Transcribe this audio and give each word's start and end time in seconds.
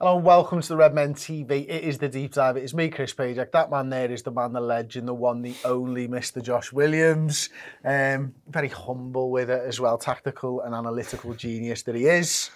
Hello 0.00 0.16
and 0.16 0.26
welcome 0.26 0.60
to 0.60 0.68
the 0.68 0.76
Red 0.76 0.92
Men 0.92 1.14
TV. 1.14 1.68
It 1.68 1.84
is 1.84 1.98
the 1.98 2.08
deep 2.08 2.32
dive. 2.32 2.56
It 2.56 2.64
is 2.64 2.74
me, 2.74 2.88
Chris 2.88 3.14
Pajak. 3.14 3.52
That 3.52 3.70
man 3.70 3.90
there 3.90 4.10
is 4.10 4.24
the 4.24 4.32
man, 4.32 4.52
the 4.52 4.60
legend, 4.60 5.06
the 5.06 5.14
one, 5.14 5.40
the 5.40 5.54
only 5.64 6.08
Mr. 6.08 6.42
Josh 6.42 6.72
Williams. 6.72 7.48
Um, 7.84 8.34
very 8.48 8.66
humble 8.66 9.30
with 9.30 9.50
it 9.50 9.62
as 9.64 9.78
well, 9.78 9.96
tactical 9.96 10.62
and 10.62 10.74
analytical 10.74 11.32
genius 11.34 11.84
that 11.84 11.94
he 11.94 12.06
is. 12.06 12.50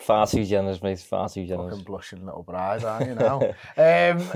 Far 0.00 0.26
too 0.26 0.44
generous, 0.44 0.82
mate. 0.82 0.98
Far 0.98 1.28
too 1.28 1.46
generous. 1.46 1.70
Fucking 1.70 1.84
blushing 1.84 2.26
little 2.26 2.42
bride, 2.42 2.82
aren't 2.82 3.10
you 3.10 3.14
now? 3.14 3.42
um, 3.76 4.28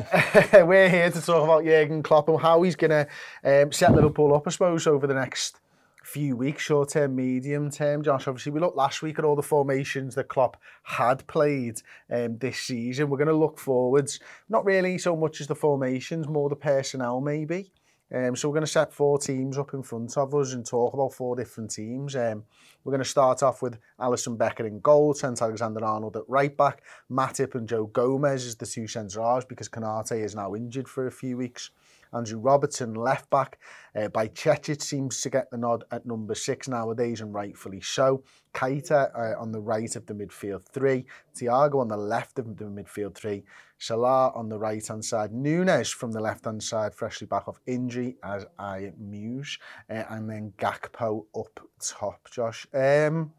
we're 0.68 0.88
here 0.88 1.10
to 1.10 1.20
talk 1.20 1.42
about 1.42 1.64
Jurgen 1.64 2.00
Klopp 2.00 2.28
and 2.28 2.40
how 2.40 2.62
he's 2.62 2.76
going 2.76 2.90
to 2.92 3.08
um, 3.42 3.72
set 3.72 3.92
Liverpool 3.92 4.36
up, 4.36 4.44
I 4.46 4.50
suppose, 4.50 4.86
over 4.86 5.08
the 5.08 5.14
next 5.14 5.56
few 6.02 6.36
weeks, 6.36 6.62
short 6.62 6.90
term, 6.90 7.16
medium 7.16 7.70
term. 7.70 8.02
Josh, 8.02 8.26
obviously, 8.26 8.52
we 8.52 8.60
looked 8.60 8.76
last 8.76 9.02
week 9.02 9.18
at 9.18 9.24
all 9.24 9.36
the 9.36 9.42
formations 9.42 10.14
that 10.14 10.28
Klopp 10.28 10.56
had 10.82 11.26
played 11.26 11.82
um, 12.10 12.38
this 12.38 12.58
season. 12.60 13.10
We're 13.10 13.18
going 13.18 13.28
to 13.28 13.34
look 13.34 13.58
forwards, 13.58 14.20
not 14.48 14.64
really 14.64 14.98
so 14.98 15.16
much 15.16 15.40
as 15.40 15.46
the 15.46 15.54
formations, 15.54 16.28
more 16.28 16.48
the 16.48 16.56
personnel, 16.56 17.20
maybe. 17.20 17.72
Um, 18.12 18.34
so 18.34 18.48
we're 18.48 18.54
going 18.54 18.66
to 18.66 18.72
set 18.72 18.92
four 18.92 19.18
teams 19.18 19.56
up 19.56 19.72
in 19.72 19.84
front 19.84 20.16
of 20.18 20.34
us 20.34 20.52
and 20.52 20.66
talk 20.66 20.94
about 20.94 21.14
four 21.14 21.36
different 21.36 21.70
teams. 21.70 22.16
Um, 22.16 22.44
we're 22.82 22.90
going 22.90 23.04
to 23.04 23.08
start 23.08 23.42
off 23.42 23.62
with 23.62 23.78
Alisson 24.00 24.36
Becker 24.36 24.66
in 24.66 24.80
goal, 24.80 25.14
Trent 25.14 25.40
Alexander-Arnold 25.40 26.16
at 26.16 26.28
right 26.28 26.56
back, 26.56 26.82
Matip 27.10 27.54
and 27.54 27.68
Joe 27.68 27.86
Gomez 27.86 28.46
as 28.46 28.56
the 28.56 28.66
two 28.66 28.88
centre 28.88 29.22
halves 29.22 29.44
because 29.44 29.68
Konaté 29.68 30.24
is 30.24 30.34
now 30.34 30.56
injured 30.56 30.88
for 30.88 31.06
a 31.06 31.12
few 31.12 31.36
weeks. 31.36 31.70
Andrew 32.12 32.38
Robertson, 32.38 32.94
left 32.94 33.30
back. 33.30 33.58
Uh, 33.94 34.08
Bajcetic 34.08 34.82
seems 34.82 35.20
to 35.22 35.30
get 35.30 35.50
the 35.50 35.58
nod 35.58 35.84
at 35.90 36.06
number 36.06 36.34
six 36.34 36.68
nowadays, 36.68 37.20
and 37.20 37.32
rightfully 37.32 37.80
so. 37.80 38.22
Keita 38.54 39.10
uh, 39.14 39.40
on 39.40 39.52
the 39.52 39.60
right 39.60 39.94
of 39.96 40.06
the 40.06 40.14
midfield 40.14 40.64
three. 40.64 41.06
Thiago 41.36 41.80
on 41.80 41.88
the 41.88 41.96
left 41.96 42.38
of 42.38 42.56
the 42.56 42.64
midfield 42.64 43.14
three. 43.14 43.44
Salah 43.78 44.30
on 44.34 44.48
the 44.48 44.58
right 44.58 44.86
hand 44.86 45.04
side. 45.04 45.32
Nunez 45.32 45.90
from 45.90 46.12
the 46.12 46.20
left 46.20 46.44
hand 46.44 46.62
side, 46.62 46.94
freshly 46.94 47.26
back 47.26 47.48
off 47.48 47.60
injury, 47.66 48.16
as 48.22 48.44
I 48.58 48.92
muse. 48.98 49.58
Uh, 49.88 50.04
and 50.10 50.28
then 50.28 50.52
Gakpo 50.58 51.24
up 51.36 51.60
top, 51.80 52.28
Josh. 52.30 52.66
Um, 52.74 53.32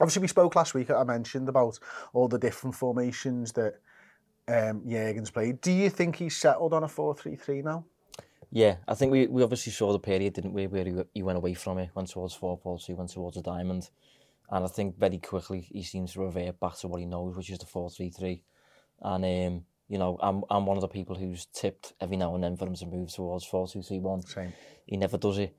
obviously, 0.00 0.22
we 0.22 0.28
spoke 0.28 0.56
last 0.56 0.74
week, 0.74 0.90
I 0.90 1.04
mentioned 1.04 1.48
about 1.48 1.78
all 2.12 2.28
the 2.28 2.38
different 2.38 2.76
formations 2.76 3.52
that 3.52 3.80
um, 4.48 4.82
Jurgen's 4.86 5.30
played. 5.30 5.60
Do 5.60 5.70
you 5.70 5.90
think 5.90 6.16
he's 6.16 6.36
settled 6.36 6.72
on 6.72 6.84
a 6.84 6.88
4 6.88 7.14
3 7.14 7.36
3 7.36 7.62
now? 7.62 7.84
Yeah, 8.50 8.76
I 8.86 8.94
think 8.94 9.12
we, 9.12 9.26
we 9.26 9.42
obviously 9.42 9.72
saw 9.72 9.92
the 9.92 9.98
period, 9.98 10.34
didn't 10.34 10.54
we, 10.54 10.66
where 10.66 10.84
he, 10.84 10.94
he 11.14 11.22
went 11.22 11.36
away 11.36 11.54
from 11.54 11.78
it, 11.78 11.90
went 11.94 12.08
towards 12.08 12.34
4 12.34 12.56
4 12.56 12.78
2, 12.78 12.94
went 12.94 13.10
towards 13.10 13.36
a 13.36 13.42
diamond. 13.42 13.90
And 14.50 14.64
I 14.64 14.68
think 14.68 14.98
very 14.98 15.18
quickly 15.18 15.60
he 15.60 15.82
seems 15.82 16.14
to 16.14 16.20
revert 16.20 16.58
back 16.58 16.76
to 16.78 16.88
what 16.88 17.00
he 17.00 17.06
knows, 17.06 17.36
which 17.36 17.50
is 17.50 17.58
the 17.58 17.66
4 17.66 17.90
3 17.90 18.10
3. 18.10 18.42
And, 19.02 19.24
um, 19.24 19.64
you 19.88 19.98
know, 19.98 20.18
I'm, 20.20 20.42
I'm 20.48 20.64
one 20.64 20.76
of 20.76 20.80
the 20.80 20.88
people 20.88 21.14
who's 21.16 21.46
tipped 21.46 21.92
every 22.00 22.16
now 22.16 22.34
and 22.34 22.42
then 22.42 22.56
for 22.56 22.66
him 22.66 22.74
to 22.76 22.86
move 22.86 23.12
towards 23.12 23.44
4 23.44 23.68
2 23.68 23.82
3 23.82 23.98
1. 23.98 24.22
Same. 24.22 24.52
He 24.86 24.96
never 24.96 25.18
does 25.18 25.38
it. 25.38 25.54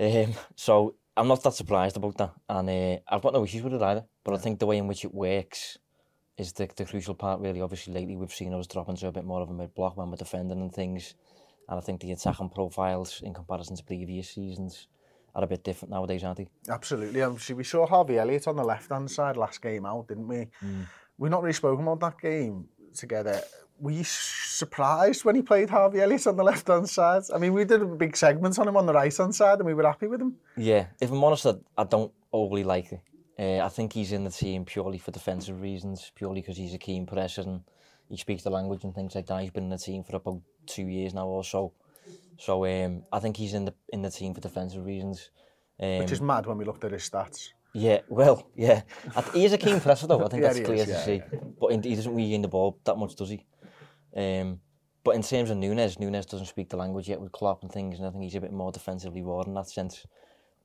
Um, 0.00 0.34
so 0.56 0.94
I'm 1.16 1.28
not 1.28 1.42
that 1.42 1.52
surprised 1.52 1.98
about 1.98 2.16
that. 2.16 2.32
And 2.48 2.70
uh, 2.70 3.00
I've 3.08 3.22
got 3.22 3.34
no 3.34 3.44
issues 3.44 3.62
with 3.62 3.74
it 3.74 3.82
either. 3.82 4.04
But 4.24 4.34
I 4.34 4.38
think 4.38 4.58
the 4.58 4.66
way 4.66 4.78
in 4.78 4.86
which 4.86 5.04
it 5.04 5.14
works 5.14 5.76
is 6.38 6.54
the, 6.54 6.68
the 6.74 6.86
crucial 6.86 7.14
part, 7.14 7.40
really. 7.40 7.60
Obviously, 7.60 7.92
lately 7.92 8.16
we've 8.16 8.32
seen 8.32 8.54
us 8.54 8.66
dropping 8.66 8.96
to 8.96 9.08
a 9.08 9.12
bit 9.12 9.24
more 9.24 9.42
of 9.42 9.50
a 9.50 9.54
mid 9.54 9.74
block 9.74 9.98
when 9.98 10.10
we're 10.10 10.16
defending 10.16 10.60
and 10.60 10.72
things. 10.72 11.14
And 11.68 11.78
I 11.78 11.80
think 11.80 12.00
the 12.00 12.12
attacking 12.12 12.50
profiles 12.50 13.20
in 13.22 13.34
comparison 13.34 13.76
to 13.76 13.84
previous 13.84 14.30
seasons 14.30 14.88
are 15.34 15.44
a 15.44 15.46
bit 15.46 15.64
different 15.64 15.92
nowadays, 15.92 16.24
aren't 16.24 16.38
they? 16.38 16.48
Absolutely. 16.68 17.22
Obviously, 17.22 17.54
we 17.56 17.64
saw 17.64 17.86
Harvey 17.86 18.18
Elliott 18.18 18.48
on 18.48 18.56
the 18.56 18.64
left-hand 18.64 19.10
side 19.10 19.36
last 19.36 19.60
game 19.60 19.84
out, 19.84 20.08
didn't 20.08 20.28
we? 20.28 20.48
Mm. 20.64 20.86
We've 21.18 21.30
not 21.30 21.42
really 21.42 21.52
spoken 21.52 21.86
about 21.86 22.00
that 22.00 22.20
game 22.20 22.68
together. 22.94 23.42
Were 23.78 23.90
you 23.90 24.04
surprised 24.04 25.24
when 25.24 25.34
he 25.34 25.42
played 25.42 25.68
Harvey 25.68 26.00
Elliott 26.00 26.26
on 26.26 26.36
the 26.36 26.44
left-hand 26.44 26.88
side? 26.88 27.24
I 27.34 27.38
mean, 27.38 27.52
we 27.52 27.64
did 27.64 27.82
a 27.82 27.86
big 27.86 28.16
segment 28.16 28.58
on 28.58 28.68
him 28.68 28.76
on 28.76 28.86
the 28.86 28.94
right-hand 28.94 29.34
side 29.34 29.58
and 29.58 29.66
we 29.66 29.74
were 29.74 29.84
happy 29.84 30.06
with 30.06 30.22
him. 30.22 30.36
Yeah, 30.56 30.86
if 31.00 31.10
I'm 31.10 31.22
honest, 31.22 31.46
I, 31.46 31.54
I 31.76 31.84
don't 31.84 32.12
overly 32.32 32.64
like 32.64 32.92
it. 32.92 33.00
Uh, 33.38 33.62
I 33.62 33.68
think 33.68 33.92
he's 33.92 34.12
in 34.12 34.24
the 34.24 34.30
team 34.30 34.64
purely 34.64 34.96
for 34.96 35.10
defensive 35.10 35.60
reasons, 35.60 36.10
purely 36.14 36.40
because 36.40 36.56
he's 36.56 36.72
a 36.72 36.78
keen 36.78 37.04
presser 37.04 37.42
and 37.42 37.60
he 38.08 38.16
speaks 38.16 38.44
the 38.44 38.50
language 38.50 38.84
and 38.84 38.94
things 38.94 39.14
like 39.14 39.26
that. 39.26 39.42
He's 39.42 39.50
been 39.50 39.64
in 39.64 39.70
the 39.70 39.76
team 39.76 40.04
for 40.04 40.16
about 40.16 40.40
two 40.66 40.86
years 40.88 41.14
now 41.14 41.26
or 41.26 41.44
so. 41.44 41.72
So 42.38 42.66
um, 42.66 43.02
I 43.12 43.18
think 43.18 43.36
he's 43.36 43.54
in 43.54 43.64
the 43.64 43.74
in 43.92 44.02
the 44.02 44.10
team 44.10 44.34
for 44.34 44.40
defensive 44.40 44.84
reasons. 44.84 45.30
Um, 45.80 45.98
Which 45.98 46.12
is 46.12 46.20
mad 46.20 46.46
when 46.46 46.58
we 46.58 46.64
looked 46.64 46.84
at 46.84 46.92
his 46.92 47.08
stats. 47.08 47.48
Yeah, 47.72 48.00
well, 48.08 48.48
yeah. 48.56 48.82
He 49.34 49.44
is 49.44 49.52
a 49.52 49.58
keen 49.58 49.80
presser 49.80 50.06
though, 50.06 50.24
I 50.24 50.28
think 50.28 50.42
yeah, 50.42 50.52
that's 50.52 50.64
clear 50.64 50.78
is, 50.78 50.86
to 50.86 50.92
yeah, 50.92 51.04
see. 51.04 51.22
Yeah. 51.30 51.40
But 51.60 51.84
he 51.84 51.94
doesn't 51.94 52.14
really 52.14 52.30
gain 52.30 52.40
the 52.40 52.48
ball 52.48 52.78
that 52.84 52.96
much, 52.96 53.16
does 53.16 53.28
he? 53.28 53.44
Um, 54.16 54.60
but 55.04 55.14
in 55.14 55.22
terms 55.22 55.50
of 55.50 55.58
Nunez, 55.58 56.00
Nunez 56.00 56.24
doesn't 56.24 56.46
speak 56.46 56.70
the 56.70 56.78
language 56.78 57.08
yet 57.08 57.20
with 57.20 57.32
Klopp 57.32 57.62
and 57.62 57.70
things, 57.70 57.98
and 57.98 58.08
I 58.08 58.10
think 58.10 58.24
he's 58.24 58.34
a 58.34 58.40
bit 58.40 58.52
more 58.52 58.72
defensively 58.72 59.22
raw 59.22 59.42
in 59.42 59.52
that 59.54 59.68
sense. 59.68 60.06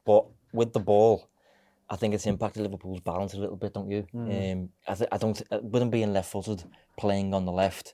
But 0.06 0.26
with 0.54 0.72
the 0.72 0.80
ball, 0.80 1.28
I 1.90 1.98
think 1.98 2.14
it's 2.14 2.26
impacted 2.26 2.64
Liverpool's 2.64 3.02
balance 3.02 3.34
a 3.34 3.38
little 3.38 3.58
bit, 3.58 3.74
don't 3.74 3.92
you? 3.92 4.08
Mm. 4.16 4.54
Um, 4.54 4.70
I, 4.88 4.96
th- 4.96 5.10
I 5.12 5.18
don't, 5.18 5.34
th- 5.34 5.62
with 5.62 5.82
him 5.82 5.90
being 5.90 6.14
left-footed, 6.14 6.64
playing 6.98 7.34
on 7.34 7.46
the 7.46 7.52
left, 7.52 7.94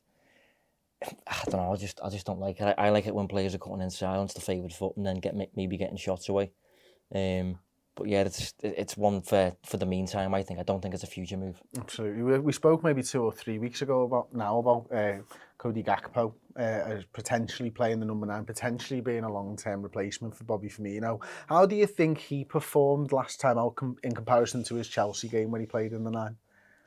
I 1.27 1.43
don't 1.45 1.61
know. 1.61 1.73
I 1.73 1.75
just, 1.75 1.99
I 2.03 2.09
just 2.09 2.25
don't 2.25 2.39
like 2.39 2.59
it. 2.59 2.75
I, 2.77 2.87
I 2.87 2.89
like 2.89 3.07
it 3.07 3.15
when 3.15 3.27
players 3.27 3.53
are 3.55 3.59
cutting 3.59 3.81
in 3.81 3.89
silence, 3.89 4.33
the 4.33 4.41
favoured 4.41 4.73
foot, 4.73 4.97
and 4.97 5.05
then 5.05 5.19
get 5.19 5.35
maybe 5.55 5.77
getting 5.77 5.97
shots 5.97 6.29
away. 6.29 6.51
Um, 7.13 7.59
but 7.95 8.07
yeah, 8.07 8.21
it's 8.21 8.53
it's 8.61 8.95
one 8.95 9.21
for 9.21 9.55
for 9.65 9.77
the 9.77 9.85
meantime. 9.85 10.33
I 10.33 10.43
think 10.43 10.59
I 10.59 10.63
don't 10.63 10.81
think 10.81 10.93
it's 10.93 11.03
a 11.03 11.07
future 11.07 11.37
move. 11.37 11.61
Absolutely. 11.77 12.21
We, 12.21 12.39
we 12.39 12.53
spoke 12.53 12.83
maybe 12.83 13.01
two 13.01 13.23
or 13.23 13.31
three 13.31 13.57
weeks 13.57 13.81
ago 13.81 14.03
about 14.03 14.33
now 14.33 14.59
about 14.59 14.87
uh, 14.93 15.23
Cody 15.57 15.83
Gakpo 15.83 16.33
uh, 16.57 17.01
potentially 17.13 17.69
playing 17.69 17.99
the 17.99 18.05
number 18.05 18.25
nine, 18.25 18.45
potentially 18.45 19.01
being 19.01 19.23
a 19.23 19.31
long 19.31 19.57
term 19.57 19.81
replacement 19.81 20.35
for 20.35 20.43
Bobby 20.43 20.69
Firmino. 20.69 21.21
How 21.47 21.65
do 21.65 21.75
you 21.75 21.87
think 21.87 22.19
he 22.19 22.43
performed 22.45 23.11
last 23.11 23.41
time 23.41 23.57
out 23.57 23.75
com- 23.75 23.97
in 24.03 24.13
comparison 24.13 24.63
to 24.65 24.75
his 24.75 24.87
Chelsea 24.87 25.27
game 25.27 25.51
when 25.51 25.61
he 25.61 25.67
played 25.67 25.91
in 25.91 26.03
the 26.03 26.11
nine? 26.11 26.37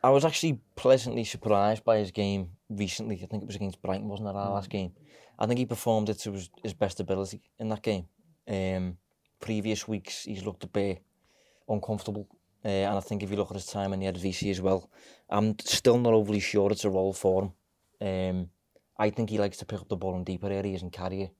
I 0.02 0.10
was 0.10 0.24
actually 0.24 0.60
pleasantly 0.76 1.24
surprised 1.24 1.84
by 1.84 1.98
his 1.98 2.10
game 2.10 2.50
recently. 2.70 3.20
I 3.22 3.26
think 3.26 3.42
it 3.42 3.46
was 3.46 3.56
against 3.56 3.82
Brighton, 3.82 4.08
wasn't 4.08 4.30
it, 4.30 4.34
our 4.34 4.48
mm. 4.48 4.54
last 4.54 4.70
game? 4.70 4.92
I 5.38 5.46
think 5.46 5.58
he 5.58 5.66
performed 5.66 6.08
it 6.08 6.18
to 6.20 6.32
his, 6.32 6.50
his 6.62 6.72
best 6.74 7.00
ability 7.00 7.42
in 7.58 7.68
that 7.68 7.82
game. 7.82 8.06
Um, 8.48 8.96
previous 9.40 9.86
weeks, 9.86 10.24
he's 10.24 10.44
looked 10.44 10.64
a 10.64 10.68
bit 10.68 11.02
uncomfortable. 11.68 12.26
Uh, 12.64 12.68
and 12.68 12.96
I 12.96 13.00
think 13.00 13.22
if 13.22 13.30
you 13.30 13.36
look 13.36 13.50
at 13.50 13.56
his 13.56 13.66
time 13.66 13.92
in 13.92 14.00
the 14.00 14.06
Eredivisie 14.06 14.50
as 14.50 14.60
well, 14.60 14.90
I'm 15.28 15.58
still 15.60 15.98
not 15.98 16.14
overly 16.14 16.40
sure 16.40 16.70
it's 16.70 16.84
a 16.84 16.90
role 16.90 17.12
for 17.12 17.52
him. 18.00 18.06
Um, 18.06 18.50
I 18.98 19.10
think 19.10 19.30
he 19.30 19.38
likes 19.38 19.58
to 19.58 19.66
pick 19.66 19.80
up 19.80 19.88
the 19.88 19.96
ball 19.96 20.16
in 20.16 20.24
deeper 20.24 20.50
areas 20.50 20.82
and 20.82 20.92
carry 20.92 21.22
it, 21.22 21.30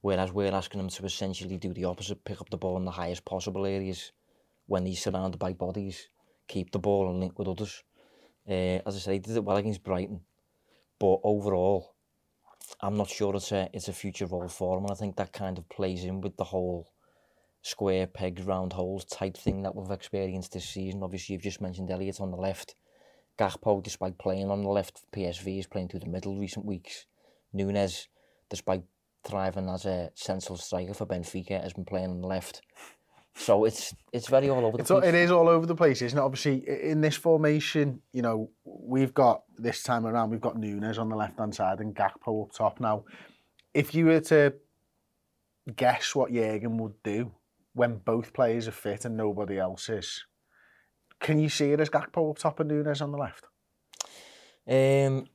whereas 0.00 0.32
we're 0.32 0.52
asking 0.52 0.80
him 0.80 0.88
to 0.88 1.04
essentially 1.04 1.58
do 1.58 1.72
the 1.72 1.84
opposite, 1.84 2.24
pick 2.24 2.40
up 2.40 2.50
the 2.50 2.56
ball 2.56 2.76
in 2.76 2.84
the 2.84 2.90
highest 2.90 3.24
possible 3.24 3.66
areas 3.66 4.12
when 4.66 4.86
he's 4.86 5.02
surrounded 5.02 5.38
by 5.38 5.52
bodies, 5.52 6.08
keep 6.48 6.72
the 6.72 6.78
ball 6.78 7.08
and 7.08 7.20
link 7.20 7.38
with 7.38 7.48
others. 7.48 7.84
Uh, 8.48 8.80
as 8.86 8.96
I 8.96 8.98
said, 8.98 9.12
he 9.14 9.18
did 9.20 9.36
it 9.36 9.44
well 9.44 9.56
against 9.56 9.82
Brighton, 9.82 10.20
but 10.98 11.20
overall, 11.24 11.94
I'm 12.80 12.96
not 12.96 13.08
sure 13.08 13.34
it's 13.34 13.52
a 13.52 13.68
it's 13.72 13.88
a 13.88 13.92
future 13.92 14.26
role 14.26 14.48
for 14.48 14.78
him, 14.78 14.84
and 14.84 14.92
I 14.92 14.96
think 14.96 15.16
that 15.16 15.32
kind 15.32 15.58
of 15.58 15.68
plays 15.68 16.04
in 16.04 16.20
with 16.20 16.36
the 16.36 16.44
whole 16.44 16.92
square 17.62 18.06
pegs, 18.06 18.42
round 18.42 18.74
holes 18.74 19.06
type 19.06 19.36
thing 19.36 19.62
that 19.62 19.74
we've 19.74 19.90
experienced 19.90 20.52
this 20.52 20.68
season. 20.68 21.02
Obviously, 21.02 21.32
you've 21.32 21.42
just 21.42 21.62
mentioned 21.62 21.90
Elliot 21.90 22.20
on 22.20 22.30
the 22.30 22.36
left. 22.36 22.74
Gakpo, 23.38 23.82
despite 23.82 24.18
playing 24.18 24.50
on 24.50 24.62
the 24.62 24.68
left 24.68 24.98
for 24.98 25.06
PSV, 25.18 25.58
is 25.58 25.66
playing 25.66 25.88
through 25.88 26.00
the 26.00 26.06
middle 26.06 26.38
recent 26.38 26.66
weeks. 26.66 27.06
Nunes, 27.52 28.08
despite 28.50 28.82
thriving 29.24 29.68
as 29.68 29.86
a 29.86 30.10
central 30.14 30.56
striker 30.58 30.94
for 30.94 31.06
Benfica, 31.06 31.62
has 31.62 31.72
been 31.72 31.86
playing 31.86 32.10
on 32.10 32.20
the 32.20 32.28
left. 32.28 32.60
So 33.36 33.64
it's 33.64 33.94
it's 34.12 34.28
very 34.28 34.48
all 34.48 34.64
over 34.64 34.76
the 34.76 34.82
It's 34.82 34.90
place. 34.90 35.04
it 35.04 35.14
is 35.14 35.30
all 35.30 35.48
over 35.48 35.66
the 35.66 35.74
place, 35.74 36.02
isn't 36.02 36.18
it? 36.18 36.22
Obviously, 36.22 36.64
in 36.68 37.00
this 37.00 37.16
formation, 37.16 38.00
you 38.12 38.22
know, 38.22 38.50
we've 38.64 39.12
got 39.12 39.42
this 39.58 39.82
time 39.82 40.06
around, 40.06 40.30
we've 40.30 40.40
got 40.40 40.56
Nunez 40.56 40.98
on 40.98 41.08
the 41.08 41.16
left 41.16 41.38
hand 41.38 41.54
side 41.54 41.80
and 41.80 41.94
Gakpo 41.94 42.44
up 42.44 42.52
top. 42.52 42.78
Now, 42.80 43.04
if 43.72 43.94
you 43.94 44.06
were 44.06 44.20
to 44.20 44.54
guess 45.74 46.14
what 46.14 46.32
Jurgen 46.32 46.78
would 46.78 47.02
do 47.02 47.32
when 47.74 47.96
both 47.98 48.32
players 48.32 48.68
are 48.68 48.72
fit 48.72 49.04
and 49.04 49.16
nobody 49.16 49.58
else 49.58 49.88
is, 49.88 50.24
can 51.20 51.40
you 51.40 51.48
see 51.48 51.72
it 51.72 51.80
as 51.80 51.90
Gakpo 51.90 52.30
up 52.30 52.38
top 52.38 52.60
and 52.60 52.68
Nunez 52.70 53.02
on 53.02 53.10
the 53.10 53.18
left? 53.18 53.46
Um, 54.66 55.26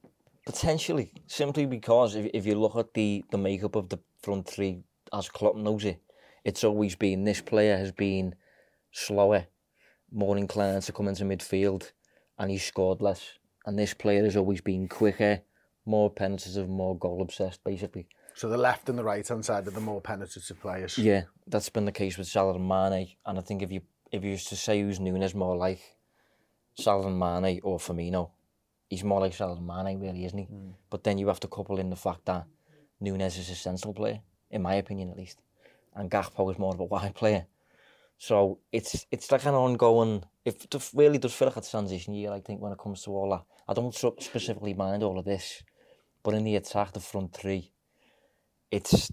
potentially, 0.45 1.11
simply 1.27 1.65
because 1.65 2.15
if, 2.15 2.31
if 2.33 2.45
you 2.45 2.55
look 2.55 2.77
at 2.77 2.93
the, 2.93 3.25
the 3.29 3.37
makeup 3.37 3.75
of 3.75 3.89
the 3.89 3.99
front 4.21 4.47
three 4.47 4.83
as 5.13 5.27
Klopp 5.27 5.57
knows 5.57 5.83
it, 5.83 6.01
it's 6.49 6.63
always 6.63 6.95
been 6.95 7.25
this 7.25 7.41
player 7.41 7.77
has 7.77 7.91
been 7.91 8.33
slower, 8.91 9.45
more 10.11 10.35
inclined 10.35 10.81
to 10.81 10.91
come 10.91 11.07
into 11.07 11.23
midfield, 11.23 11.91
and 12.39 12.49
he's 12.49 12.65
scored 12.65 13.03
less. 13.03 13.37
And 13.67 13.77
this 13.77 13.93
player 13.93 14.23
has 14.23 14.35
always 14.35 14.59
been 14.59 14.87
quicker, 14.87 15.41
more 15.85 16.09
penetrative, 16.09 16.67
more 16.67 16.97
goal 16.97 17.21
obsessed, 17.21 17.63
basically. 17.63 18.07
So 18.33 18.49
the 18.49 18.57
left 18.57 18.89
and 18.89 18.97
the 18.97 19.03
right 19.03 19.27
hand 19.27 19.45
side 19.45 19.67
are 19.67 19.71
the 19.71 19.79
more 19.79 20.01
penetrative 20.01 20.59
players. 20.59 20.97
Yeah, 20.97 21.23
that's 21.45 21.69
been 21.69 21.85
the 21.85 21.91
case 21.91 22.17
with 22.17 22.27
Salah 22.27 22.55
and 22.55 22.67
Mane. 22.67 23.09
And 23.27 23.37
I 23.37 23.41
think 23.41 23.61
if 23.61 23.71
you 23.71 23.81
if 24.11 24.23
you 24.23 24.31
used 24.31 24.47
to 24.47 24.55
say 24.55 24.81
who's 24.81 24.99
Nunez 24.99 25.35
more 25.35 25.55
like, 25.55 25.81
Salah 26.73 27.05
and 27.05 27.19
Mane 27.19 27.59
or 27.61 27.77
Firmino, 27.77 28.31
he's 28.89 29.03
more 29.03 29.19
like 29.19 29.35
Salah 29.35 29.57
and 29.57 29.67
Mane, 29.67 29.99
really, 29.99 30.25
isn't 30.25 30.39
he? 30.39 30.45
Hmm. 30.45 30.71
But 30.89 31.03
then 31.03 31.19
you 31.19 31.27
have 31.27 31.41
to 31.41 31.47
couple 31.47 31.77
in 31.77 31.91
the 31.91 31.95
fact 31.95 32.25
that 32.25 32.45
Nunez 32.99 33.37
is 33.37 33.51
a 33.51 33.55
central 33.55 33.93
player, 33.93 34.21
in 34.49 34.63
my 34.63 34.75
opinion 34.75 35.11
at 35.11 35.17
least, 35.17 35.37
and 35.95 36.09
Gakpo 36.09 36.51
is 36.51 36.59
more 36.59 36.73
of 36.73 36.79
a 36.79 36.85
wide 36.85 37.15
player. 37.15 37.45
So 38.17 38.59
it's 38.71 39.05
it's 39.11 39.31
like 39.31 39.45
an 39.45 39.55
ongoing. 39.55 40.23
If 40.43 40.65
it 40.65 40.89
really 40.93 41.17
does 41.17 41.33
feel 41.33 41.47
like 41.47 41.57
a 41.57 41.61
transition 41.61 42.13
year, 42.13 42.31
I 42.31 42.41
think 42.41 42.61
when 42.61 42.73
it 42.73 42.77
comes 42.77 43.03
to 43.03 43.11
all 43.11 43.29
that, 43.31 43.43
I 43.67 43.73
don't 43.73 43.95
specifically 43.95 44.73
mind 44.73 45.03
all 45.03 45.17
of 45.17 45.25
this, 45.25 45.63
but 46.23 46.33
in 46.33 46.43
the 46.43 46.57
attack, 46.57 46.91
the 46.91 46.99
front 46.99 47.33
three, 47.33 47.71
it's 48.71 49.11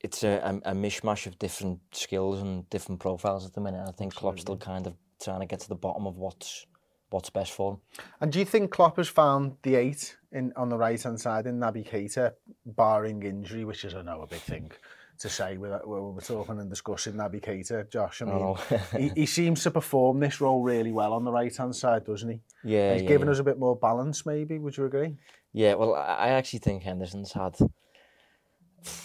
it's 0.00 0.24
a, 0.24 0.60
a, 0.64 0.70
a 0.70 0.74
mishmash 0.74 1.26
of 1.26 1.38
different 1.38 1.80
skills 1.92 2.40
and 2.40 2.68
different 2.68 3.00
profiles 3.00 3.46
at 3.46 3.52
the 3.54 3.60
minute. 3.60 3.84
I 3.86 3.92
think 3.92 4.14
Klopp's 4.14 4.42
still 4.42 4.56
kind 4.56 4.86
of 4.86 4.94
trying 5.22 5.40
to 5.40 5.46
get 5.46 5.60
to 5.60 5.68
the 5.68 5.74
bottom 5.76 6.06
of 6.06 6.16
what's 6.16 6.66
what's 7.10 7.30
best 7.30 7.52
for 7.52 7.74
him. 7.74 7.80
And 8.20 8.32
do 8.32 8.40
you 8.40 8.44
think 8.44 8.72
Klopp 8.72 8.96
has 8.96 9.08
found 9.08 9.56
the 9.62 9.76
eight 9.76 10.16
in 10.32 10.52
on 10.56 10.68
the 10.68 10.76
right 10.76 11.00
hand 11.00 11.20
side 11.20 11.46
in 11.46 11.60
Naby 11.60 11.88
Keita, 11.88 12.32
barring 12.66 13.22
injury, 13.22 13.64
which 13.64 13.84
is 13.84 13.94
I 13.94 14.02
know 14.02 14.22
a 14.22 14.26
big 14.26 14.40
thing 14.40 14.72
to 15.18 15.28
say 15.28 15.56
when 15.56 15.70
when 15.70 16.14
we're 16.14 16.20
talking 16.20 16.58
and 16.60 16.70
discussing 16.70 17.14
Naby 17.14 17.42
Keita, 17.42 17.90
Josh. 17.90 18.22
I 18.22 18.26
mean, 18.26 18.38
know. 18.38 18.58
he, 18.96 19.10
he 19.14 19.26
seems 19.26 19.62
to 19.64 19.70
perform 19.70 20.20
this 20.20 20.40
role 20.40 20.62
really 20.62 20.92
well 20.92 21.12
on 21.12 21.24
the 21.24 21.32
right 21.32 21.54
hand 21.54 21.74
side, 21.74 22.04
doesn't 22.04 22.28
he? 22.30 22.40
Yeah, 22.64 22.94
He's 22.94 23.02
yeah, 23.02 23.08
given 23.08 23.26
yeah. 23.26 23.32
us 23.32 23.38
a 23.38 23.44
bit 23.44 23.58
more 23.58 23.76
balance, 23.76 24.24
maybe. 24.24 24.58
Would 24.58 24.76
you 24.76 24.84
agree? 24.84 25.16
Yeah, 25.52 25.74
well, 25.74 25.94
I 25.94 26.14
I 26.14 26.28
actually 26.30 26.60
think 26.60 26.82
Henderson's 26.82 27.32
had 27.32 27.56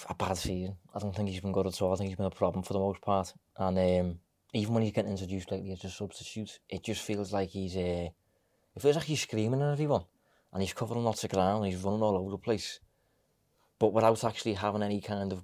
a 0.10 0.14
bad 0.14 0.38
season. 0.38 0.76
I 0.94 1.00
don't 1.00 1.16
think 1.16 1.30
he's 1.30 1.42
been 1.42 1.52
good 1.52 1.68
at 1.68 1.82
all. 1.82 1.94
I 1.94 1.96
think 1.96 2.10
he's 2.10 2.18
been 2.18 2.26
a 2.26 2.32
problem 2.32 2.64
for 2.64 2.74
the 2.74 2.80
most 2.80 3.02
part. 3.02 3.34
And 3.58 3.78
um, 3.78 4.20
even 4.54 4.74
when 4.74 4.84
he's 4.84 4.94
getting 4.94 5.12
introduced 5.12 5.52
lately 5.52 5.72
as 5.72 5.84
a 5.84 5.90
substitute, 5.90 6.60
it 6.70 6.84
just 6.84 7.02
feels 7.02 7.34
like 7.34 7.50
he's 7.50 7.76
uh, 7.76 8.10
it 8.76 8.82
feels 8.82 8.96
like 8.96 9.06
he's 9.06 9.22
screaming 9.22 9.62
at 9.62 9.72
everyone, 9.72 10.04
and 10.52 10.62
he's 10.62 10.74
covering 10.74 11.04
lots 11.04 11.24
of 11.24 11.32
ground. 11.32 11.64
And 11.64 11.74
he's 11.74 11.84
running 11.84 12.02
all 12.02 12.18
over 12.18 12.32
the 12.32 12.38
place, 12.38 12.80
but 13.80 13.94
without 13.94 14.24
actually 14.24 14.54
having 14.54 14.84
any 14.84 15.02
kind 15.02 15.34
of 15.34 15.44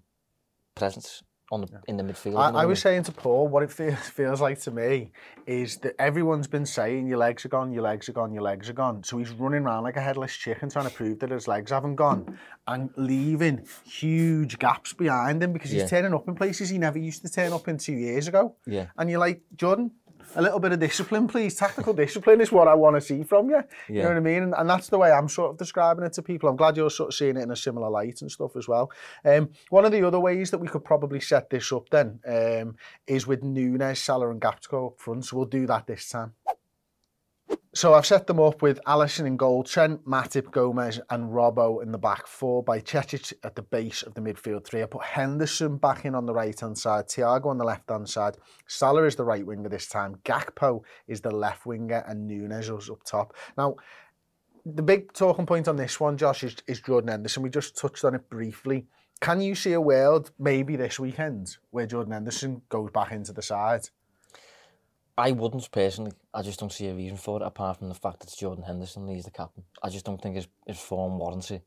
presence 0.80 1.24
on 1.52 1.62
the 1.62 1.68
in 1.88 1.98
the 1.98 2.04
midfield. 2.04 2.38
I, 2.38 2.62
I 2.62 2.66
was 2.68 2.80
saying 2.80 3.04
to 3.04 3.12
Paul, 3.12 3.48
what 3.48 3.64
it 3.64 3.72
feels, 3.72 3.98
feels 4.20 4.40
like 4.40 4.60
to 4.62 4.72
me 4.72 5.12
is 5.48 5.78
that 5.78 5.96
everyone's 6.00 6.48
been 6.48 6.66
saying 6.66 7.08
your 7.08 7.18
legs 7.18 7.44
are 7.46 7.50
gone, 7.50 7.72
your 7.72 7.82
legs 7.82 8.08
are 8.08 8.12
gone, 8.14 8.32
your 8.32 8.44
legs 8.44 8.70
are 8.70 8.74
gone. 8.74 9.04
So 9.04 9.18
he's 9.18 9.32
running 9.32 9.64
around 9.64 9.82
like 9.84 9.98
a 9.98 10.02
headless 10.02 10.34
chicken 10.44 10.70
trying 10.70 10.88
to 10.88 10.94
prove 10.94 11.18
that 11.20 11.32
his 11.32 11.48
legs 11.48 11.72
haven't 11.72 11.96
gone 11.96 12.38
and 12.68 12.92
leaving 12.98 13.66
huge 13.84 14.60
gaps 14.60 14.94
behind 14.94 15.42
him 15.42 15.52
because 15.54 15.72
he's 15.72 15.82
Yeah. 15.82 15.88
turning 15.88 16.14
up 16.14 16.28
in 16.28 16.36
places 16.36 16.70
he 16.70 16.78
never 16.78 17.00
used 17.00 17.24
to 17.24 17.30
turn 17.30 17.52
up 17.52 17.68
in 17.68 17.80
two 17.80 17.94
years 17.94 18.28
ago. 18.28 18.56
Yeah. 18.68 18.88
And 18.98 19.10
you're 19.10 19.20
like, 19.28 19.42
Jordan, 19.56 19.90
a 20.36 20.42
little 20.42 20.60
bit 20.60 20.72
of 20.72 20.80
discipline, 20.80 21.28
please. 21.28 21.56
Tactical 21.56 21.94
discipline 21.94 22.42
is 22.42 22.52
what 22.52 22.68
I 22.68 22.74
want 22.74 22.96
to 22.96 23.02
see 23.02 23.24
from 23.24 23.50
you. 23.50 23.64
You 23.98 24.02
know 24.04 24.10
what 24.10 24.18
I 24.18 24.22
mean? 24.22 24.44
And, 24.44 24.54
and 24.58 24.70
that's 24.70 24.88
the 24.88 24.98
way 24.98 25.12
I'm 25.12 25.28
sort 25.30 25.52
of 25.52 25.58
describing 25.58 26.06
it 26.06 26.14
to 26.14 26.22
people. 26.22 26.50
I'm 26.50 26.56
glad 26.56 26.78
you're 26.78 26.90
sort 26.90 27.10
of 27.10 27.16
seeing 27.16 27.38
it 27.38 27.42
in 27.42 27.52
a 27.52 27.56
similar 27.56 27.90
light 27.90 28.22
and 28.22 28.32
stuff 28.32 28.56
as 28.56 28.68
well. 28.68 28.92
Um, 29.26 29.50
one 29.70 29.86
of 29.86 29.92
the 29.92 30.06
other 30.06 30.20
ways 30.20 30.52
that 30.52 30.60
we 30.60 30.68
could 30.68 30.84
probably 30.84 31.20
set 31.20 31.50
this 31.50 31.72
up 31.72 31.90
then 31.90 32.20
um, 32.28 32.76
is 33.08 33.28
with 33.28 33.44
Nunez, 33.44 34.02
Salah 34.02 34.30
and 34.30 34.42
Gakpo 34.42 34.88
up 34.88 35.00
front. 35.00 35.26
So 35.26 35.38
we'll 35.38 35.46
do 35.46 35.66
that 35.68 35.88
this 35.88 36.10
time. 36.10 36.34
So 37.76 37.94
I've 37.94 38.06
set 38.06 38.28
them 38.28 38.40
up 38.40 38.62
with 38.62 38.80
Alisson 38.88 39.26
in 39.26 39.38
goal, 39.38 39.64
Trent, 39.64 40.04
Matip, 40.04 40.52
Gomez 40.52 41.00
and 41.12 41.30
Robbo 41.32 41.82
in 41.84 41.92
the 41.92 41.98
back 41.98 42.26
four 42.28 42.64
Bajcetic 42.64 43.32
at 43.44 43.56
the 43.56 43.62
base 43.62 44.02
of 44.02 44.16
the 44.16 44.22
midfield 44.22 44.66
three. 44.66 44.82
I 44.82 44.86
put 44.88 45.04
Henderson 45.04 45.78
back 45.78 46.04
in 46.04 46.16
on 46.16 46.26
the 46.26 46.34
right-hand 46.34 46.78
side, 46.78 47.08
Thiago 47.08 47.46
on 47.46 47.58
the 47.58 47.64
left-hand 47.64 48.10
side. 48.10 48.38
Salah 48.68 49.04
is 49.04 49.16
the 49.16 49.24
right 49.24 49.46
winger 49.46 49.70
this 49.70 49.88
time. 49.88 50.16
Gakpo 50.26 50.82
is 51.08 51.22
the 51.22 51.32
left 51.32 51.66
winger 51.66 52.04
and 52.08 52.28
Nunez 52.28 52.70
is 52.70 52.90
up 52.90 53.04
top. 53.04 53.36
Now, 53.56 53.76
the 54.66 54.82
big 54.82 55.14
talking 55.14 55.46
point 55.46 55.68
on 55.68 55.78
this 55.78 56.00
one, 56.00 56.18
Josh, 56.18 56.44
is, 56.44 56.58
is 56.68 56.82
Jordan 56.82 57.12
Henderson. 57.12 57.44
We 57.44 57.50
just 57.50 57.78
touched 57.78 58.04
on 58.04 58.16
it 58.16 58.30
briefly. 58.30 58.88
Can 59.22 59.42
you 59.42 59.54
see 59.54 59.74
a 59.74 59.82
world, 59.82 60.32
maybe 60.40 60.76
this 60.76 61.00
weekend, 61.00 61.56
where 61.70 61.86
Jordan 61.86 62.14
Henderson 62.14 62.62
goes 62.68 62.90
back 62.92 63.12
into 63.12 63.32
the 63.32 63.42
side? 63.42 63.90
I 65.20 65.32
wouldn't 65.32 65.70
personally. 65.72 66.14
I 66.34 66.42
just 66.42 66.62
don't 66.62 66.72
see 66.72 66.88
a 66.88 66.96
reason 66.96 67.18
for 67.18 67.42
it 67.42 67.46
apart 67.46 67.78
from 67.78 67.90
the 67.90 67.94
fact 67.94 68.22
that 68.22 68.28
it's 68.28 68.38
Jordan 68.38 68.64
Henderson 68.64 69.06
he's 69.10 69.26
the 69.26 69.32
captain. 69.32 69.66
I 69.84 69.90
just 69.90 70.06
don't 70.06 70.22
think 70.22 70.38
his, 70.38 70.48
his 70.66 70.80
form 70.80 71.20
warrants 71.20 71.52
it. 71.52 71.62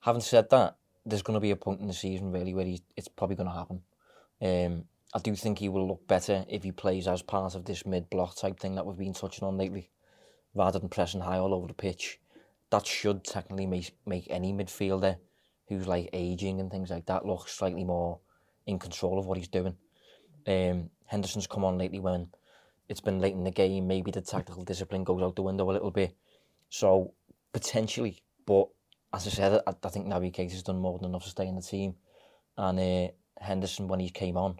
Having 0.00 0.22
said 0.22 0.50
that, 0.50 0.76
there's 1.06 1.22
going 1.22 1.36
to 1.36 1.40
be 1.40 1.52
a 1.52 1.56
point 1.56 1.80
in 1.80 1.86
the 1.86 1.94
season 1.94 2.32
really 2.32 2.52
where 2.52 2.64
he, 2.64 2.82
it's 2.96 3.06
probably 3.06 3.36
going 3.36 3.48
to 3.48 3.54
happen. 3.54 3.82
Um, 4.42 4.86
I 5.14 5.20
do 5.20 5.36
think 5.36 5.60
he 5.60 5.68
will 5.68 5.86
look 5.86 6.04
better 6.08 6.44
if 6.48 6.64
he 6.64 6.72
plays 6.72 7.06
as 7.06 7.22
part 7.22 7.54
of 7.54 7.64
this 7.64 7.86
mid-block 7.86 8.36
type 8.36 8.58
thing 8.58 8.74
that 8.74 8.84
we've 8.84 8.98
been 8.98 9.14
touching 9.14 9.46
on 9.46 9.56
lately, 9.56 9.90
rather 10.52 10.80
than 10.80 10.88
pressing 10.88 11.20
high 11.20 11.38
all 11.38 11.54
over 11.54 11.68
the 11.68 11.74
pitch. 11.74 12.18
That 12.70 12.88
should 12.88 13.22
technically 13.22 13.66
make 13.66 13.94
make 14.04 14.26
any 14.28 14.52
midfielder 14.52 15.18
who's 15.68 15.86
like 15.86 16.10
aging 16.12 16.58
and 16.58 16.72
things 16.72 16.90
like 16.90 17.06
that 17.06 17.24
look 17.24 17.48
slightly 17.48 17.84
more 17.84 18.18
in 18.66 18.80
control 18.80 19.20
of 19.20 19.26
what 19.26 19.38
he's 19.38 19.46
doing. 19.46 19.76
Um, 20.48 20.90
Henderson's 21.06 21.46
come 21.46 21.64
on 21.64 21.78
lately 21.78 22.00
when 22.00 22.30
it's 22.88 23.00
been 23.00 23.20
late 23.20 23.34
in 23.34 23.44
the 23.44 23.50
game, 23.50 23.86
maybe 23.86 24.10
the 24.10 24.20
tactical 24.20 24.62
discipline 24.64 25.04
goes 25.04 25.22
out 25.22 25.36
the 25.36 25.42
window 25.42 25.70
a 25.70 25.72
little 25.72 25.90
bit. 25.90 26.14
So 26.68 27.14
potentially, 27.52 28.22
but 28.46 28.68
as 29.12 29.26
I 29.26 29.30
said, 29.30 29.60
I, 29.66 29.74
I 29.82 29.88
think 29.88 30.06
Naby 30.06 30.34
Keita 30.34 30.52
has 30.52 30.62
done 30.62 30.78
more 30.78 30.98
than 30.98 31.08
enough 31.10 31.24
to 31.24 31.30
stay 31.30 31.46
in 31.46 31.54
the 31.54 31.62
team, 31.62 31.94
and 32.56 32.78
uh, 32.78 33.12
Henderson 33.40 33.88
when 33.88 34.00
he 34.00 34.10
came 34.10 34.36
on 34.36 34.58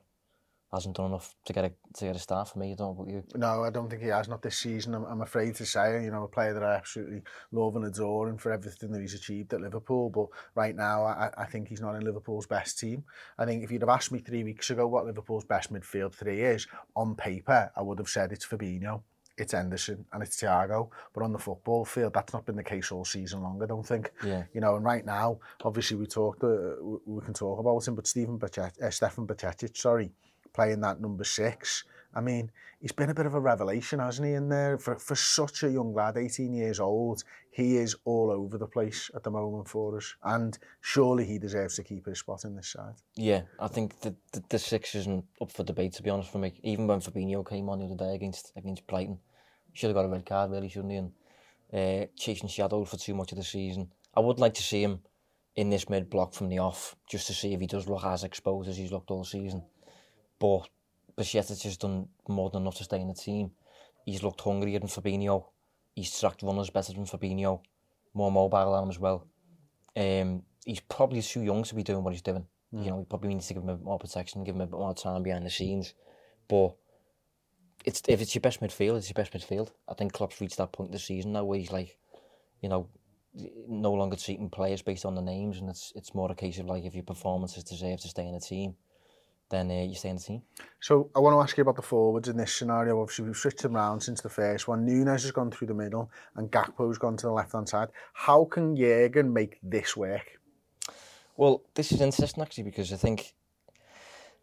hasn't 0.75 0.97
done 0.97 1.07
enough 1.07 1.35
to 1.47 1.53
get 1.53 1.65
a 1.65 1.73
to 1.99 2.05
get 2.07 2.17
a 2.17 2.19
start 2.19 2.49
for 2.49 2.59
me. 2.59 2.73
I 2.73 2.75
don't 2.75 3.09
you. 3.09 3.23
No, 3.35 3.65
I 3.65 3.71
don't 3.71 3.89
think 3.89 4.03
he 4.03 4.09
has, 4.09 4.29
not 4.29 4.43
this 4.43 4.59
season. 4.59 4.95
I'm, 4.95 5.05
I'm 5.05 5.23
afraid 5.23 5.55
to 5.57 5.67
say, 5.67 6.03
you 6.05 6.11
know, 6.11 6.25
a 6.25 6.29
player 6.29 6.53
that 6.53 6.63
I 6.63 6.75
absolutely 6.75 7.23
love 7.53 7.77
and 7.77 7.85
adore 7.87 8.29
and 8.29 8.41
for 8.41 8.53
everything 8.53 8.91
that 8.93 9.01
he's 9.01 9.15
achieved 9.15 9.55
at 9.55 9.61
Liverpool. 9.61 10.11
But 10.11 10.27
right 10.55 10.75
now, 10.77 11.05
I, 11.05 11.31
I 11.39 11.45
think 11.47 11.69
he's 11.69 11.81
not 11.81 11.95
in 11.95 12.05
Liverpool's 12.05 12.47
best 12.47 12.79
team. 12.79 13.05
I 13.39 13.45
think 13.47 13.63
if 13.65 13.71
you'd 13.71 13.83
have 13.83 13.89
asked 13.89 14.13
me 14.13 14.19
three 14.19 14.45
weeks 14.45 14.71
ago 14.71 14.87
what 14.87 15.07
Liverpool's 15.07 15.45
best 15.45 15.73
midfield 15.73 16.15
three 16.15 16.43
is, 16.43 16.67
on 16.97 17.15
paper, 17.15 17.71
I 17.77 17.83
would 17.83 17.99
have 17.99 18.09
said 18.09 18.33
it's 18.33 18.47
Fabinho, 18.47 19.03
it's 19.37 19.53
Henderson 19.53 20.05
and 20.13 20.23
it's 20.23 20.41
Thiago. 20.41 20.91
But 21.13 21.25
on 21.25 21.33
the 21.33 21.39
football 21.39 21.85
field, 21.85 22.13
that's 22.15 22.33
not 22.33 22.47
been 22.47 22.57
the 22.57 22.63
case 22.63 22.93
all 22.93 23.05
season 23.05 23.43
long, 23.43 23.61
I 23.63 23.67
don't 23.67 23.87
think. 23.87 24.13
Yeah. 24.25 24.45
You 24.53 24.61
know, 24.61 24.77
and 24.77 24.85
right 24.85 25.05
now, 25.05 25.39
obviously 25.65 25.97
we 25.97 26.07
talked, 26.07 26.43
uh, 26.45 26.75
we- 27.07 27.23
can 27.25 27.35
talk 27.35 27.59
about 27.59 27.87
him, 27.87 27.95
but 27.95 28.07
Stephen 28.07 28.39
Bacet, 28.39 28.81
uh, 28.83 28.91
Stefan 28.91 29.27
Bajcetic, 29.27 29.77
sorry, 29.77 30.13
playing 30.55 30.81
that 30.81 31.01
number 31.01 31.25
six. 31.25 31.85
I 32.17 32.21
mean, 32.21 32.51
he's 32.81 32.93
been 32.93 33.11
a 33.11 33.15
bit 33.15 33.27
of 33.27 33.35
a 33.35 33.41
revelation, 33.41 33.99
hasn't 33.99 34.29
he, 34.29 34.35
in 34.35 34.49
there? 34.49 34.79
For, 34.79 34.97
for 34.97 35.17
such 35.17 35.65
a 35.65 35.71
young 35.71 35.93
lad, 35.93 36.17
18 36.17 36.55
years 36.55 36.79
old, 36.79 37.25
he 37.51 37.77
is 37.77 37.97
all 38.05 38.31
over 38.31 38.57
the 38.57 38.67
place 38.67 39.11
at 39.15 39.25
the 39.25 39.31
moment 39.31 39.69
for 39.69 39.97
us. 39.97 40.15
And 40.23 40.57
surely 40.81 41.25
he 41.25 41.39
deserves 41.39 41.77
to 41.77 41.83
keep 41.83 42.07
his 42.07 42.21
spot 42.21 42.45
in 42.45 42.55
this 42.55 42.69
side. 42.69 42.95
Yeah, 43.17 43.43
I 43.59 43.69
think 43.69 44.01
the, 44.01 44.15
the 44.33 44.43
the 44.49 44.59
six 44.59 44.95
isn't 44.95 45.25
up 45.41 45.51
for 45.51 45.65
debate 45.65 45.93
to 45.95 46.03
be 46.03 46.11
honest 46.11 46.31
for 46.31 46.39
me. 46.39 46.53
Even 46.63 46.87
when 46.87 47.01
Fabinho 47.01 47.49
came 47.49 47.69
on 47.69 47.81
the 47.81 47.87
other 47.87 47.97
day 47.97 48.15
against 48.15 48.53
against 48.57 48.87
Brighton, 48.87 49.19
should 49.73 49.89
have 49.89 49.97
got 49.97 50.05
a 50.05 50.09
red 50.09 50.27
card 50.27 50.51
really, 50.53 50.69
shouldn't 50.69 50.93
he? 50.93 50.99
And 50.99 51.13
uh, 51.73 52.07
chasing 52.17 52.49
shadows 52.49 52.89
for 52.89 52.97
too 52.97 53.15
much 53.15 53.33
of 53.33 53.39
the 53.39 53.45
season. 53.45 53.91
I 54.17 54.21
would 54.21 54.39
like 54.39 54.55
to 54.55 54.63
see 54.63 54.83
him 54.83 55.01
in 55.57 55.71
this 55.71 55.89
mid 55.89 56.11
block 56.11 56.35
from 56.35 56.49
the 56.49 56.59
off, 56.59 56.97
just 57.09 57.27
to 57.29 57.35
see 57.35 57.55
if 57.55 57.61
he 57.61 57.67
does 57.67 57.89
look 57.89 58.05
as 58.05 58.25
exposed 58.25 58.69
as 58.69 58.77
he's 58.77 58.93
looked 58.93 59.11
all 59.11 59.25
season. 59.25 59.63
But 60.45 60.69
Bajcetic 61.17 61.63
has 61.63 61.79
done 61.79 62.07
more 62.29 62.51
than 62.51 62.61
enough 62.61 62.77
to 62.77 62.85
stay 62.85 63.01
in 63.01 63.09
the 63.09 63.15
team. 63.15 63.53
He's 64.05 64.23
looked 64.23 64.43
hungrier 64.43 64.79
than 64.79 64.91
Fabinho. 64.91 65.47
He's 65.97 66.21
tracked 66.21 66.43
runners 66.43 66.69
better 66.69 66.93
than 66.93 67.07
Fabinho. 67.07 67.63
More 68.13 68.31
mobile 68.31 68.73
than 68.75 68.83
him 68.83 68.91
as 68.91 68.99
well. 68.99 69.27
Um, 69.97 70.43
he's 70.67 70.81
probably 70.81 71.23
too 71.23 71.41
young 71.41 71.63
to 71.63 71.75
be 71.75 71.83
doing 71.83 72.05
what 72.05 72.13
he's 72.13 72.21
doing. 72.21 72.47
Mm. 72.75 72.85
You 72.85 72.91
know, 72.91 72.99
he 72.99 73.05
probably 73.07 73.31
needs 73.31 73.49
to 73.49 73.55
give 73.55 73.63
him 73.63 73.71
a 73.71 73.77
bit 73.77 73.87
more 73.87 73.99
protection, 73.99 74.45
give 74.45 74.55
him 74.55 74.61
a 74.61 74.67
bit 74.67 74.79
more 74.79 74.95
time 74.95 75.23
behind 75.23 75.47
the 75.47 75.51
scenes. 75.51 75.95
But 76.47 76.75
it's 77.87 78.03
if 78.07 78.21
it's 78.21 78.35
your 78.35 78.43
best 78.43 78.61
midfield, 78.61 78.99
it's 78.99 79.09
your 79.09 79.15
best 79.15 79.33
midfield. 79.33 79.71
I 79.89 79.95
think 79.95 80.13
Klopp's 80.13 80.43
reached 80.43 80.59
that 80.59 80.73
point 80.73 80.93
this 80.93 81.07
season 81.07 81.33
now 81.33 81.45
where 81.45 81.59
he's 81.59 81.73
like, 81.73 81.97
you 82.61 82.69
know, 82.69 82.91
no 83.67 83.95
longer 83.95 84.17
treating 84.17 84.51
players 84.51 84.83
based 84.83 85.07
on 85.07 85.15
the 85.15 85.23
names, 85.23 85.57
and 85.59 85.71
it's 85.71 85.91
it's 85.97 86.15
more 86.15 86.31
a 86.31 86.35
case 86.35 86.59
of 86.59 86.67
like 86.67 86.85
if 86.85 86.95
your 86.95 87.03
performances 87.03 87.65
deserve 87.65 88.01
to 88.03 88.09
stay 88.09 88.27
in 88.27 88.35
the 88.35 88.41
team, 88.41 88.75
then 89.51 89.71
uh, 89.71 89.75
you 89.75 89.95
stay 89.95 90.09
in 90.09 90.17
the 90.17 90.23
team. 90.23 90.43
So 90.81 91.11
I 91.15 91.21
want 91.21 91.35
to 91.35 91.41
ask 91.41 91.57
you 91.57 91.63
about 91.63 91.77
the 91.77 91.83
forwards 91.83 92.29
in 92.29 92.37
this 92.37 92.55
scenario. 92.55 93.01
Obviously, 93.01 93.27
we've 93.27 93.37
switched 93.37 93.63
them 93.63 93.77
around 93.77 94.01
since 94.01 94.21
the 94.21 94.29
first 94.29 94.69
one. 94.69 94.85
Nunez 94.85 95.23
has 95.23 95.33
gone 95.33 95.51
through 95.51 95.69
the 95.69 95.75
middle, 95.75 96.11
and 96.37 96.51
Gakpo's 96.51 96.99
gone 96.99 97.17
to 97.19 97.27
the 97.27 97.33
left-hand 97.33 97.69
side. 97.69 97.89
How 98.13 98.45
can 98.45 98.77
Jurgen 98.77 99.33
make 99.33 99.59
this 99.63 99.97
work? 99.97 100.39
Well, 101.37 101.63
this 101.75 101.93
is 101.93 102.01
interesting 102.01 102.43
actually 102.43 102.65
because 102.65 102.93
I 102.93 102.97
think 102.97 103.35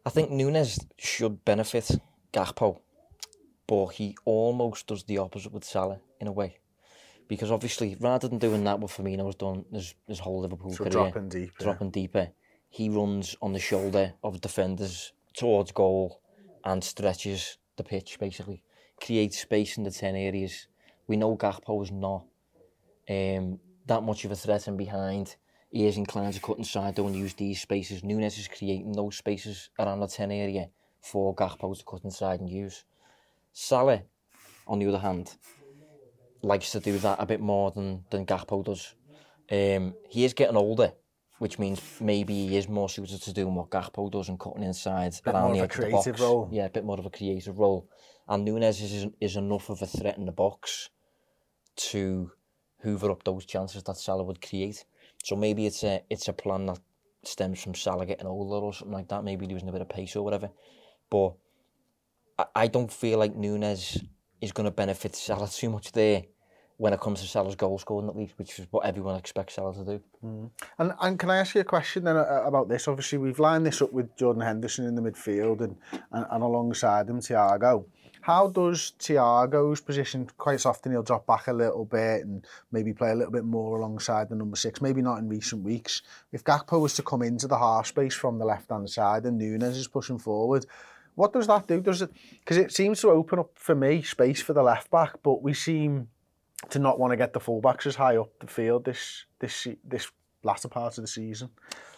I 0.06 0.10
think 0.10 0.32
Nunez 0.32 0.80
should 0.98 1.46
benefit 1.46 1.90
Gakpo, 2.34 2.80
but 3.68 3.88
he 3.88 4.16
almost 4.26 4.88
does 4.88 5.04
the 5.04 5.20
opposite 5.20 5.54
with 5.54 5.64
Salah 5.64 6.00
in 6.20 6.28
a 6.28 6.32
way. 6.32 6.58
Because 7.28 7.52
obviously, 7.52 7.96
rather 8.00 8.28
than 8.28 8.40
doing 8.40 8.64
that, 8.66 8.80
what 8.80 8.92
Firmino's 8.92 9.36
done 9.36 9.64
his, 9.72 9.94
his 10.06 10.20
whole 10.20 10.42
Liverpool 10.42 10.74
so 10.74 10.84
career, 10.84 10.92
dropping 10.92 11.30
deeper, 11.30 11.64
dropping 11.64 11.92
deeper, 11.92 12.30
he 12.72 12.88
runs 12.88 13.36
on 13.42 13.52
the 13.52 13.60
shoulder 13.60 14.14
of 14.24 14.40
defenders 14.40 15.12
towards 15.34 15.74
goal 15.74 16.22
and 16.64 16.82
stretches 16.82 17.58
the 17.76 17.84
pitch 17.84 18.18
basically, 18.18 18.64
creates 19.04 19.42
space 19.42 19.78
in 19.78 19.84
the 19.84 19.92
ten 19.92 20.16
areas. 20.16 20.68
We 21.06 21.18
know 21.18 21.36
Gakpo 21.36 21.84
is 21.84 21.92
not 21.92 22.26
um, 23.10 23.60
that 23.86 24.04
much 24.04 24.24
of 24.24 24.32
a 24.32 24.38
threat 24.38 24.70
in 24.70 24.78
behind. 24.78 25.36
He 25.70 25.86
is 25.86 25.98
inclined 25.98 26.34
to 26.36 26.40
cut 26.40 26.60
inside 26.60 26.96
don't 26.96 27.14
use 27.14 27.34
these 27.34 27.62
spaces. 27.62 28.06
Nunez 28.06 28.38
is 28.38 28.48
creating 28.48 28.94
those 28.94 29.18
spaces 29.18 29.70
around 29.78 30.00
the 30.00 30.08
10 30.08 30.32
area 30.32 30.70
for 31.02 31.36
Gakpo 31.36 31.78
to 31.78 31.84
cut 31.84 32.06
inside 32.06 32.40
and 32.40 32.50
use. 32.50 32.86
Salah, 33.52 34.04
on 34.66 34.80
the 34.80 34.88
other 34.88 35.00
hand, 35.00 35.36
likes 36.42 36.72
to 36.72 36.80
do 36.80 36.98
that 37.00 37.20
a 37.20 37.26
bit 37.26 37.42
more 37.42 37.72
than, 37.72 38.06
than 38.12 38.26
Gakpo 38.26 38.64
does. 38.64 38.96
Um, 39.52 39.94
he 40.08 40.24
is 40.24 40.34
getting 40.34 40.56
older, 40.56 40.94
which 41.42 41.58
means 41.58 41.82
maybe 42.00 42.50
he 42.50 42.56
is 42.56 42.70
more 42.70 42.88
suited 42.88 43.20
to 43.20 43.34
doing 43.34 43.56
what 43.56 43.72
Gakpo 43.72 44.12
does 44.12 44.30
and 44.30 44.40
cutting 44.40 44.62
inside 44.62 45.16
bit 45.26 45.34
around 45.34 45.54
more 45.54 45.56
the 45.56 45.64
of 45.64 45.64
a 45.64 45.64
edge 45.64 45.72
of 45.72 45.78
the 45.78 45.82
creative 45.90 46.14
box. 46.14 46.22
role. 46.22 46.50
Yeah, 46.52 46.66
a 46.66 46.70
bit 46.70 46.86
more 46.86 47.00
of 47.00 47.06
a 47.08 47.10
creative 47.10 47.58
role. 47.58 47.90
And 48.30 48.46
Nunez 48.46 48.80
is, 48.80 49.08
is 49.20 49.36
enough 49.38 49.72
of 49.72 49.82
a 49.82 49.88
threat 49.88 50.20
in 50.20 50.28
the 50.28 50.32
box 50.32 50.92
to 51.78 52.32
hoover 52.84 53.10
up 53.10 53.24
those 53.24 53.46
chances 53.46 53.82
that 53.86 53.98
Salah 53.98 54.24
would 54.24 54.40
create. 54.48 54.86
So 55.24 55.36
maybe 55.36 55.66
it's 55.66 55.84
a 55.84 56.04
it's 56.12 56.28
a 56.28 56.34
plan 56.34 56.68
that 56.68 56.80
stems 57.24 57.64
from 57.64 57.74
Salah 57.74 58.06
getting 58.06 58.28
older 58.28 58.64
or 58.64 58.72
something 58.72 58.94
like 58.94 59.08
that. 59.08 59.24
Maybe 59.24 59.48
losing 59.48 59.68
a 59.68 59.72
bit 59.72 59.82
of 59.82 59.90
pace 59.90 60.16
or 60.16 60.24
whatever. 60.24 60.52
But 61.10 61.34
I, 62.38 62.46
I 62.56 62.68
don't 62.68 62.94
feel 62.94 63.18
like 63.18 63.36
Nunez 63.36 63.98
is 64.42 64.52
going 64.52 64.66
to 64.66 64.72
benefit 64.72 65.16
Salah 65.16 65.48
too 65.52 65.72
much 65.72 65.92
there 65.92 66.22
when 66.82 66.94
it 66.94 67.00
comes 67.00 67.22
to 67.22 67.28
Salah's 67.28 67.54
goal 67.54 67.78
scoring 67.78 68.10
at 68.10 68.16
least, 68.16 68.34
which 68.40 68.58
is 68.58 68.66
what 68.72 68.88
everyone 68.88 69.16
expects 69.16 69.54
Salah 69.54 69.76
to 69.76 69.86
do. 69.86 70.02
Mm. 70.26 70.50
And 70.80 70.94
and 71.00 71.20
can 71.20 71.30
I 71.30 71.38
ask 71.38 71.54
you 71.54 71.62
a 71.62 71.64
question 71.64 72.04
then 72.04 72.18
uh, 72.18 72.42
about 72.44 72.70
this? 72.70 72.88
Obviously, 72.88 73.20
we've 73.20 73.38
lined 73.38 73.68
this 73.68 73.84
up 73.84 73.94
with 73.94 74.18
Jordan 74.18 74.42
Henderson 74.42 74.88
in 74.88 74.96
the 74.96 75.02
midfield 75.04 75.62
and, 75.62 75.76
and, 76.12 76.26
and 76.32 76.44
alongside 76.44 77.08
him, 77.08 77.20
Thiago. 77.20 77.86
How 78.22 78.48
does 78.48 78.94
Thiago's 78.98 79.80
position, 79.80 80.28
quite 80.40 80.66
often 80.66 80.92
he'll 80.92 81.04
drop 81.04 81.28
back 81.28 81.48
a 81.48 81.54
little 81.54 81.86
bit 81.86 82.26
and 82.26 82.48
maybe 82.72 82.94
play 82.94 83.12
a 83.12 83.16
little 83.16 83.32
bit 83.32 83.46
more 83.46 83.78
alongside 83.78 84.30
the 84.30 84.36
number 84.36 84.56
six, 84.56 84.82
maybe 84.82 85.04
not 85.04 85.20
in 85.20 85.30
recent 85.30 85.64
weeks. 85.64 86.02
If 86.32 86.44
Gakpo 86.44 86.82
was 86.82 86.96
to 86.96 87.04
come 87.04 87.22
into 87.22 87.48
the 87.48 87.60
half 87.60 87.86
space 87.88 88.16
from 88.16 88.40
the 88.40 88.46
left-hand 88.46 88.90
side 88.90 89.26
and 89.26 89.38
Nunez 89.38 89.78
is 89.78 89.88
pushing 89.88 90.18
forward, 90.18 90.66
what 91.14 91.32
does 91.32 91.46
that 91.46 91.68
do? 91.68 91.80
Does 91.80 92.02
it 92.02 92.12
because 92.40 92.58
it 92.58 92.72
seems 92.72 93.02
to 93.02 93.10
open 93.10 93.38
up 93.38 93.52
for 93.54 93.76
me 93.76 94.02
space 94.02 94.42
for 94.42 94.54
the 94.54 94.64
left 94.64 94.90
back, 94.90 95.18
but 95.22 95.44
we 95.44 95.54
seem 95.54 96.08
to 96.70 96.80
not 96.80 97.00
want 97.00 97.12
to 97.12 97.18
get 97.18 97.34
the 97.34 97.40
fullbacks 97.40 97.86
as 97.86 97.96
high 97.96 98.18
up 98.18 98.30
the 98.40 98.48
field 98.48 98.86
this 98.86 99.26
this 99.40 99.68
this 99.84 100.12
latter 100.44 100.68
part 100.68 100.98
of 100.98 101.04
the 101.04 101.08
season. 101.08 101.50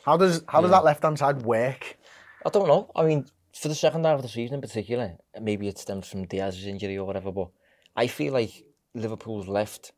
How 0.06 0.18
does 0.18 0.44
how 0.48 0.62
does 0.62 0.72
that 0.72 0.84
left 0.84 1.04
hand 1.04 1.20
side 1.20 1.42
work? 1.44 1.98
I 2.46 2.50
don't 2.50 2.68
know. 2.68 2.92
I 2.96 3.04
mean, 3.04 3.26
for 3.56 3.68
the 3.68 3.76
second 3.76 4.06
half 4.06 4.18
of 4.18 4.22
the 4.22 4.28
season 4.28 4.56
in 4.56 4.62
particular, 4.62 5.14
maybe 5.40 5.68
it 5.68 5.78
stems 5.78 6.08
from 6.08 6.26
Diaz's 6.26 6.66
injury 6.66 6.98
or 6.98 7.06
whatever, 7.06 7.32
but 7.32 7.50
I 7.96 8.08
feel 8.08 8.34
like 8.34 8.66
Liverpool's 8.94 9.48
left 9.48 9.92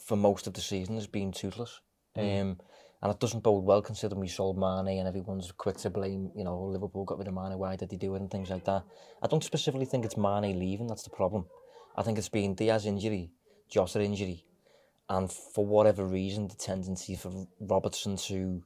for 0.00 0.16
most 0.16 0.46
of 0.46 0.54
the 0.54 0.60
season 0.60 0.94
has 0.94 1.06
been 1.06 1.32
toothless. 1.32 1.80
Um, 2.16 2.58
and 3.02 3.10
it 3.10 3.18
doesn't 3.18 3.42
bode 3.42 3.64
well 3.64 3.82
considering 3.82 4.20
we 4.20 4.28
sold 4.28 4.56
Mane 4.56 4.98
and 4.98 5.08
everyone's 5.08 5.50
quick 5.50 5.76
to 5.78 5.90
blame, 5.90 6.30
you 6.36 6.44
know, 6.44 6.62
Liverpool 6.62 7.04
got 7.04 7.18
rid 7.18 7.26
of 7.26 7.34
Mane, 7.34 7.58
why 7.58 7.74
did 7.74 7.90
they 7.90 7.96
do 7.96 8.14
it 8.14 8.20
and 8.20 8.30
things 8.30 8.48
like 8.48 8.64
that. 8.64 8.84
I 9.22 9.26
don't 9.26 9.42
specifically 9.42 9.86
think 9.86 10.04
it's 10.04 10.16
Mane 10.16 10.58
leaving, 10.58 10.86
that's 10.86 11.02
the 11.02 11.10
problem. 11.10 11.46
I 11.96 12.02
think 12.02 12.16
it's 12.16 12.28
been 12.28 12.54
Diaz 12.54 12.86
injury, 12.86 13.30
Jota 13.72 14.02
injury, 14.02 14.44
and 15.08 15.32
for 15.32 15.64
whatever 15.64 16.04
reason, 16.04 16.48
the 16.48 16.54
tendency 16.54 17.16
for 17.16 17.46
Robertson 17.58 18.16
to 18.16 18.62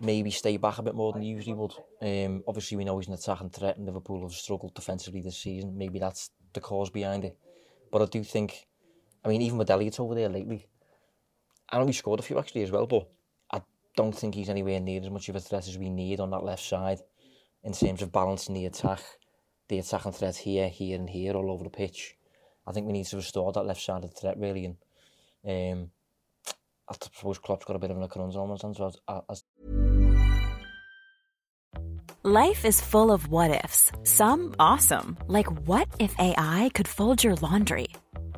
maybe 0.00 0.30
stay 0.30 0.56
back 0.56 0.78
a 0.78 0.82
bit 0.82 0.94
more 0.94 1.12
than 1.12 1.22
he 1.22 1.28
usually 1.28 1.54
would. 1.54 1.72
Um, 2.00 2.42
obviously, 2.48 2.76
we 2.76 2.84
know 2.84 2.98
he's 2.98 3.08
an 3.08 3.14
attacking 3.14 3.50
threat, 3.50 3.76
and 3.76 3.86
Liverpool 3.86 4.22
have 4.22 4.32
struggled 4.32 4.74
defensively 4.74 5.20
this 5.20 5.38
season. 5.38 5.78
Maybe 5.78 5.98
that's 6.00 6.30
the 6.52 6.60
cause 6.60 6.90
behind 6.90 7.24
it. 7.24 7.38
But 7.92 8.02
I 8.02 8.06
do 8.06 8.24
think, 8.24 8.66
I 9.24 9.28
mean, 9.28 9.42
even 9.42 9.58
with 9.58 9.70
Elliott 9.70 10.00
over 10.00 10.14
there 10.14 10.28
lately, 10.28 10.66
I 11.70 11.78
know 11.78 11.86
he 11.86 11.92
scored 11.92 12.20
a 12.20 12.24
few 12.24 12.38
actually 12.38 12.62
as 12.64 12.70
well, 12.72 12.86
but 12.86 13.08
I 13.52 13.62
don't 13.96 14.16
think 14.16 14.34
he's 14.34 14.50
anywhere 14.50 14.80
near 14.80 15.00
as 15.00 15.10
much 15.10 15.28
of 15.28 15.36
a 15.36 15.40
threat 15.40 15.68
as 15.68 15.78
we 15.78 15.90
need 15.90 16.18
on 16.18 16.30
that 16.30 16.44
left 16.44 16.64
side 16.64 17.00
in 17.62 17.72
terms 17.72 18.02
of 18.02 18.10
balancing 18.10 18.54
the 18.54 18.66
attack, 18.66 19.00
the 19.68 19.78
attacking 19.78 20.12
threat 20.12 20.36
here, 20.36 20.68
here, 20.68 20.98
and 20.98 21.08
here, 21.08 21.34
all 21.34 21.50
over 21.50 21.64
the 21.64 21.70
pitch. 21.70 22.16
I 22.66 22.72
think 22.72 22.86
we 22.86 22.92
need 22.92 23.06
to 23.06 23.16
restore 23.16 23.52
that 23.52 23.64
left 23.64 23.82
side 23.82 24.04
of 24.04 24.10
the 24.10 24.20
threat 24.20 24.38
really, 24.38 24.76
and 25.44 25.82
um, 25.82 25.90
I 26.88 26.94
suppose 27.00 27.38
Klopp's 27.38 27.64
got 27.64 27.76
a 27.76 27.78
bit 27.78 27.90
of 27.90 27.96
an 27.96 28.08
conundrum 28.08 28.52
as, 28.52 28.96
as 29.28 29.44
Life 32.24 32.64
is 32.64 32.80
full 32.80 33.10
of 33.10 33.26
what 33.26 33.64
ifs. 33.64 33.90
Some 34.04 34.54
awesome, 34.60 35.18
like 35.26 35.50
what 35.66 35.88
if 35.98 36.14
AI 36.20 36.70
could 36.72 36.86
fold 36.86 37.24
your 37.24 37.34
laundry? 37.34 37.88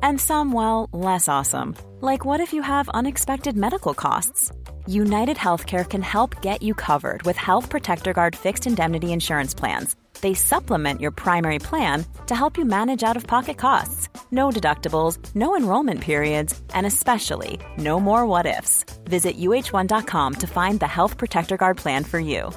And 0.01 0.19
some, 0.19 0.51
well, 0.53 0.89
less 0.91 1.27
awesome, 1.27 1.75
like 2.01 2.25
what 2.25 2.39
if 2.39 2.51
you 2.51 2.63
have 2.63 2.89
unexpected 2.89 3.55
medical 3.55 3.93
costs? 3.93 4.51
United 4.87 5.37
Healthcare 5.37 5.87
can 5.87 6.01
help 6.01 6.41
get 6.41 6.63
you 6.63 6.73
covered 6.73 7.21
with 7.23 7.37
Health 7.37 7.69
Protector 7.69 8.11
Guard 8.11 8.35
fixed 8.35 8.65
indemnity 8.65 9.13
insurance 9.13 9.53
plans. 9.53 9.95
They 10.19 10.33
supplement 10.33 10.99
your 10.99 11.11
primary 11.11 11.59
plan 11.59 12.05
to 12.25 12.33
help 12.33 12.57
you 12.57 12.65
manage 12.65 13.03
out 13.03 13.17
of 13.17 13.27
pocket 13.27 13.57
costs. 13.57 14.09
No 14.35 14.49
deductibles, 14.49 15.17
no 15.33 15.55
enrollment 15.55 16.01
periods, 16.01 16.61
and 16.73 16.85
especially 16.85 17.57
no 17.77 18.01
more 18.01 18.25
what 18.25 18.45
ifs. 18.45 18.83
Visit 19.05 19.37
uh1.com 19.37 20.33
to 20.41 20.47
find 20.47 20.79
the 20.79 20.93
Health 20.97 21.17
Protector 21.17 21.55
Guard 21.55 21.77
plan 21.77 22.03
for 22.03 22.19
you. 22.19 22.51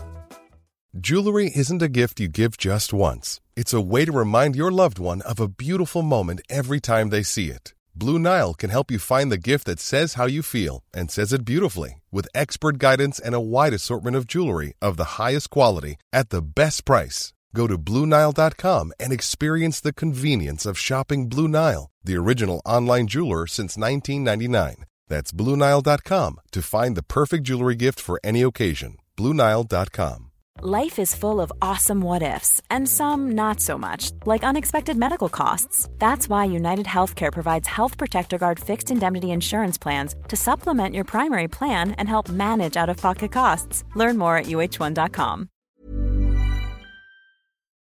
Jewelry 0.99 1.53
isn't 1.55 1.89
a 1.89 1.95
gift 2.01 2.19
you 2.19 2.29
give 2.29 2.57
just 2.57 2.93
once. 2.93 3.41
It's 3.55 3.73
a 3.73 3.87
way 3.93 4.05
to 4.05 4.21
remind 4.25 4.57
your 4.57 4.73
loved 4.73 4.99
one 4.99 5.23
of 5.23 5.39
a 5.39 5.55
beautiful 5.67 6.03
moment 6.03 6.41
every 6.49 6.81
time 6.81 7.11
they 7.11 7.23
see 7.23 7.49
it. 7.51 7.75
Blue 7.95 8.19
Nile 8.19 8.55
can 8.55 8.71
help 8.71 8.91
you 8.91 8.99
find 8.99 9.31
the 9.31 9.45
gift 9.51 9.65
that 9.67 9.79
says 9.79 10.15
how 10.15 10.27
you 10.27 10.43
feel 10.43 10.83
and 10.93 11.13
says 11.13 11.33
it 11.33 11.45
beautifully 11.45 12.03
with 12.11 12.35
expert 12.35 12.79
guidance 12.79 13.21
and 13.21 13.37
a 13.37 13.47
wide 13.55 13.75
assortment 13.75 14.17
of 14.17 14.27
jewelry 14.27 14.73
of 14.83 14.97
the 14.97 15.21
highest 15.23 15.51
quality 15.51 15.95
at 16.13 16.31
the 16.31 16.43
best 16.43 16.85
price. 16.85 17.33
Go 17.55 17.67
to 17.67 17.79
BlueNile.com 17.79 18.93
and 19.01 19.13
experience 19.13 19.81
the 19.81 19.93
convenience 19.93 20.67
of 20.67 20.79
shopping 20.79 21.29
Blue 21.29 21.49
Nile, 21.49 21.91
the 22.05 22.17
original 22.17 22.61
online 22.65 23.07
jeweler 23.07 23.47
since 23.47 23.77
1999. 23.77 24.85
That's 25.09 25.33
BlueNile.com 25.33 26.41
to 26.53 26.63
find 26.63 26.97
the 26.97 27.03
perfect 27.03 27.45
jewelry 27.45 27.75
gift 27.75 28.01
for 28.01 28.21
any 28.23 28.43
occasion. 28.43 28.99
BlueNile.com. 29.17 30.25
Life 30.61 30.99
is 30.99 31.15
full 31.15 31.41
of 31.41 31.53
awesome 31.63 32.01
what 32.01 32.21
ifs, 32.21 32.61
and 32.69 32.89
some 32.89 33.31
not 33.31 33.61
so 33.61 33.79
much, 33.79 34.11
like 34.27 34.43
unexpected 34.43 34.97
medical 34.97 35.29
costs. 35.29 35.89
That's 35.99 36.29
why 36.29 36.47
United 36.47 36.87
Healthcare 36.87 37.33
provides 37.33 37.69
Health 37.69 37.97
Protector 37.97 38.39
Guard 38.39 38.59
fixed 38.59 38.91
indemnity 38.91 39.31
insurance 39.31 39.79
plans 39.79 40.17
to 40.27 40.37
supplement 40.37 40.97
your 40.97 41.05
primary 41.05 41.47
plan 41.47 41.93
and 41.93 42.09
help 42.09 42.29
manage 42.29 42.77
out 42.77 42.89
of 42.89 42.97
pocket 42.97 43.31
costs. 43.31 43.85
Learn 43.95 44.19
more 44.19 44.37
at 44.37 44.47
uh1.com. 44.47 45.49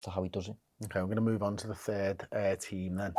to 0.04 0.10
how 0.10 0.24
he 0.24 0.30
does 0.30 0.48
it. 0.48 0.56
Okay, 0.86 1.00
I'm 1.00 1.06
going 1.06 1.16
to 1.16 1.22
move 1.22 1.44
on 1.44 1.58
to 1.58 1.68
the 1.68 1.76
third 1.76 2.28
uh, 2.36 2.56
team 2.56 2.96
then. 2.96 3.14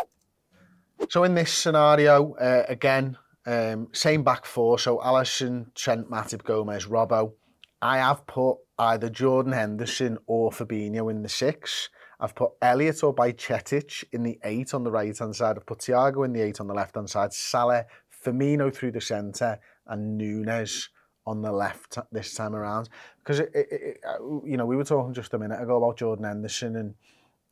So 1.09 1.25
in 1.25 1.35
this 1.35 1.53
scenario, 1.53 2.35
uh, 2.35 2.65
again, 2.69 3.17
um, 3.47 3.89
same 3.93 4.23
back 4.23 4.45
four. 4.45 4.79
So 4.79 4.99
Alisson, 4.99 5.75
Trent, 5.75 6.11
Matip, 6.11 6.45
Gomez, 6.45 6.87
Robbo. 6.87 7.33
I 7.81 7.99
have 7.99 8.27
put 8.27 8.59
either 8.79 9.11
Jordan 9.11 9.53
Henderson 9.53 10.19
or 10.27 10.51
Fabinho 10.51 11.11
in 11.11 11.23
the 11.23 11.29
six. 11.29 11.89
I've 12.21 12.35
put 12.37 12.53
Elliott 12.63 13.03
or 13.03 13.15
Bajcetic 13.15 14.05
in 14.13 14.23
the 14.23 14.39
eight 14.45 14.75
on 14.75 14.85
the 14.85 14.93
right 14.93 15.17
hand 15.17 15.35
side. 15.35 15.57
I've 15.57 15.67
put 15.67 15.81
Thiago 15.81 16.25
in 16.25 16.33
the 16.33 16.41
eight 16.41 16.61
on 16.61 16.69
the 16.69 16.75
left 16.75 16.95
hand 16.95 17.11
side. 17.11 17.33
Salah, 17.33 17.87
Firmino 18.25 18.73
through 18.73 18.93
the 18.93 19.01
centre, 19.01 19.59
and 19.87 20.17
Nunez 20.17 20.89
on 21.27 21.43
the 21.43 21.53
left 21.53 21.99
this 22.11 22.35
time 22.35 22.55
around. 22.55 22.89
Because 23.19 23.41
it, 23.41 23.51
it, 23.55 23.69
it, 23.71 24.01
you 24.45 24.57
know, 24.57 24.67
we 24.67 24.77
were 24.77 24.85
talking 24.85 25.15
just 25.15 25.35
a 25.35 25.39
minute 25.39 25.61
ago 25.61 25.77
about 25.77 25.99
Jordan 25.99 26.25
Henderson, 26.25 26.77
and 26.77 26.95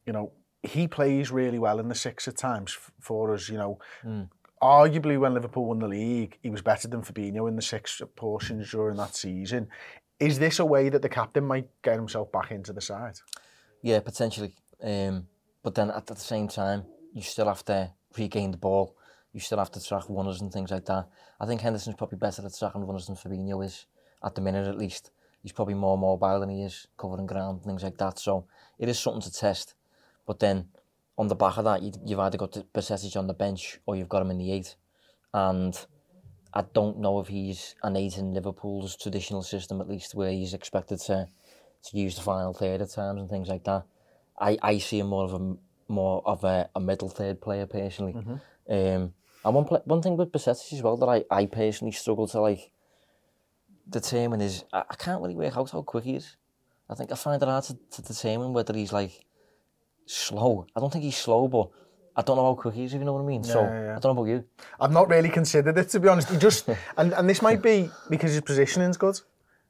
you 0.06 0.12
know, 0.12 0.32
he 0.62 0.88
plays 0.88 1.30
really 1.30 1.58
well 1.58 1.78
in 1.78 1.88
the 1.88 1.94
six 1.94 2.28
at 2.28 2.36
times 2.36 2.76
for 3.00 3.34
us. 3.34 3.48
You 3.48 3.58
know, 3.58 3.78
mm. 4.04 4.28
arguably 4.62 5.18
when 5.18 5.34
Liverpool 5.34 5.66
won 5.66 5.78
the 5.78 5.88
league, 5.88 6.38
he 6.42 6.50
was 6.50 6.62
better 6.62 6.88
than 6.88 7.02
Fabinho 7.02 7.48
in 7.48 7.56
the 7.56 7.62
six 7.62 8.00
portions 8.16 8.70
during 8.70 8.96
that 8.96 9.14
season. 9.16 9.68
Is 10.18 10.38
this 10.38 10.58
a 10.58 10.66
way 10.66 10.90
that 10.90 11.00
the 11.00 11.08
captain 11.08 11.46
might 11.46 11.68
get 11.82 11.96
himself 11.96 12.30
back 12.30 12.50
into 12.50 12.72
the 12.72 12.82
side? 12.82 13.14
Yeah, 13.82 14.00
potentially. 14.00 14.54
Um, 14.82 15.26
but 15.62 15.74
then 15.74 15.90
at 15.90 16.06
the 16.06 16.16
same 16.16 16.48
time, 16.48 16.84
you 17.14 17.22
still 17.22 17.46
have 17.46 17.64
to 17.66 17.92
regain 18.16 18.50
the 18.50 18.56
ball. 18.58 18.96
You 19.32 19.40
still 19.40 19.58
have 19.58 19.70
to 19.72 19.84
track 19.84 20.04
runners 20.08 20.40
and 20.40 20.52
things 20.52 20.70
like 20.70 20.86
that. 20.86 21.08
I 21.40 21.46
think 21.46 21.60
Henderson's 21.60 21.96
probably 21.96 22.18
better 22.18 22.44
at 22.44 22.56
tracking 22.58 22.84
runners 22.84 23.06
than 23.06 23.16
Fabinho 23.16 23.64
is, 23.64 23.86
at 24.24 24.34
the 24.34 24.40
minute 24.40 24.66
at 24.66 24.78
least. 24.78 25.10
He's 25.42 25.52
probably 25.52 25.74
more 25.74 25.96
mobile 25.96 26.40
than 26.40 26.50
he 26.50 26.62
is, 26.62 26.86
covering 26.98 27.26
ground, 27.26 27.58
and 27.58 27.64
things 27.64 27.82
like 27.82 27.96
that. 27.98 28.18
So 28.18 28.46
it 28.78 28.88
is 28.88 28.98
something 28.98 29.22
to 29.22 29.32
test. 29.32 29.74
But 30.26 30.40
then 30.40 30.68
on 31.16 31.28
the 31.28 31.34
back 31.34 31.56
of 31.56 31.64
that, 31.64 31.82
you, 31.82 31.92
you've 32.04 32.18
either 32.18 32.38
got 32.38 32.52
the 32.52 32.64
percentage 32.64 33.16
on 33.16 33.26
the 33.26 33.34
bench 33.34 33.78
or 33.86 33.96
you've 33.96 34.08
got 34.08 34.22
him 34.22 34.30
in 34.30 34.38
the 34.38 34.52
eight. 34.52 34.74
And 35.32 35.74
I 36.52 36.62
don't 36.62 36.98
know 36.98 37.20
if 37.20 37.28
he's 37.28 37.76
an 37.82 37.96
eight 37.96 38.18
in 38.18 38.34
Liverpool's 38.34 38.96
traditional 38.96 39.42
system, 39.42 39.80
at 39.80 39.88
least, 39.88 40.14
where 40.14 40.30
he's 40.30 40.54
expected 40.54 40.98
to 41.02 41.28
to 41.82 41.98
use 41.98 42.14
the 42.16 42.20
final 42.22 42.52
third 42.52 42.82
at 42.82 42.90
times 42.90 43.20
and 43.20 43.30
things 43.30 43.48
like 43.48 43.64
that. 43.64 43.84
I, 44.38 44.58
I 44.62 44.78
see 44.78 44.98
him 44.98 45.06
more 45.06 45.24
of 45.24 45.34
a 45.34 45.56
more 45.88 46.22
of 46.26 46.44
a, 46.44 46.68
a 46.74 46.80
middle 46.80 47.08
third 47.08 47.40
player 47.40 47.66
personally. 47.66 48.12
Mm-hmm. 48.12 48.34
Um, 48.70 49.14
and 49.44 49.54
one 49.54 49.64
one 49.64 50.02
thing 50.02 50.16
with 50.16 50.32
Bajcetic 50.32 50.72
as 50.72 50.82
well 50.82 50.96
that 50.98 51.08
I, 51.08 51.24
I 51.30 51.46
personally 51.46 51.92
struggle 51.92 52.26
to 52.28 52.40
like 52.40 52.70
determine 53.88 54.40
is 54.40 54.64
I, 54.72 54.84
I 54.90 54.94
can't 54.96 55.22
really 55.22 55.34
work 55.34 55.56
out 55.56 55.70
how 55.70 55.82
quick 55.82 56.04
he 56.04 56.16
is. 56.16 56.36
I 56.88 56.94
think 56.94 57.12
I 57.12 57.14
find 57.14 57.42
it 57.42 57.46
hard 57.46 57.64
to, 57.64 57.78
to 57.92 58.02
determine 58.02 58.52
whether 58.52 58.74
he's 58.74 58.92
like 58.92 59.24
slow. 60.06 60.66
I 60.74 60.80
don't 60.80 60.92
think 60.92 61.04
he's 61.04 61.16
slow, 61.16 61.48
but 61.48 61.70
I 62.16 62.22
don't 62.22 62.36
know 62.36 62.44
how 62.44 62.54
quick 62.54 62.74
he 62.74 62.84
is, 62.84 62.92
if 62.92 62.98
you 62.98 63.04
know 63.04 63.12
what 63.14 63.22
I 63.22 63.26
mean. 63.26 63.44
Yeah, 63.44 63.52
so 63.52 63.62
yeah. 63.62 63.96
I 63.96 63.98
don't 64.00 64.14
know 64.14 64.22
about 64.22 64.30
you. 64.30 64.44
I've 64.80 64.92
not 64.92 65.08
really 65.08 65.28
considered 65.28 65.78
it 65.78 65.88
to 65.90 66.00
be 66.00 66.08
honest. 66.08 66.28
He 66.30 66.36
just 66.36 66.68
and, 66.96 67.14
and 67.14 67.28
this 67.28 67.40
might 67.40 67.62
be 67.62 67.90
because 68.08 68.32
his 68.32 68.42
positioning's 68.42 68.96
good. 68.96 69.18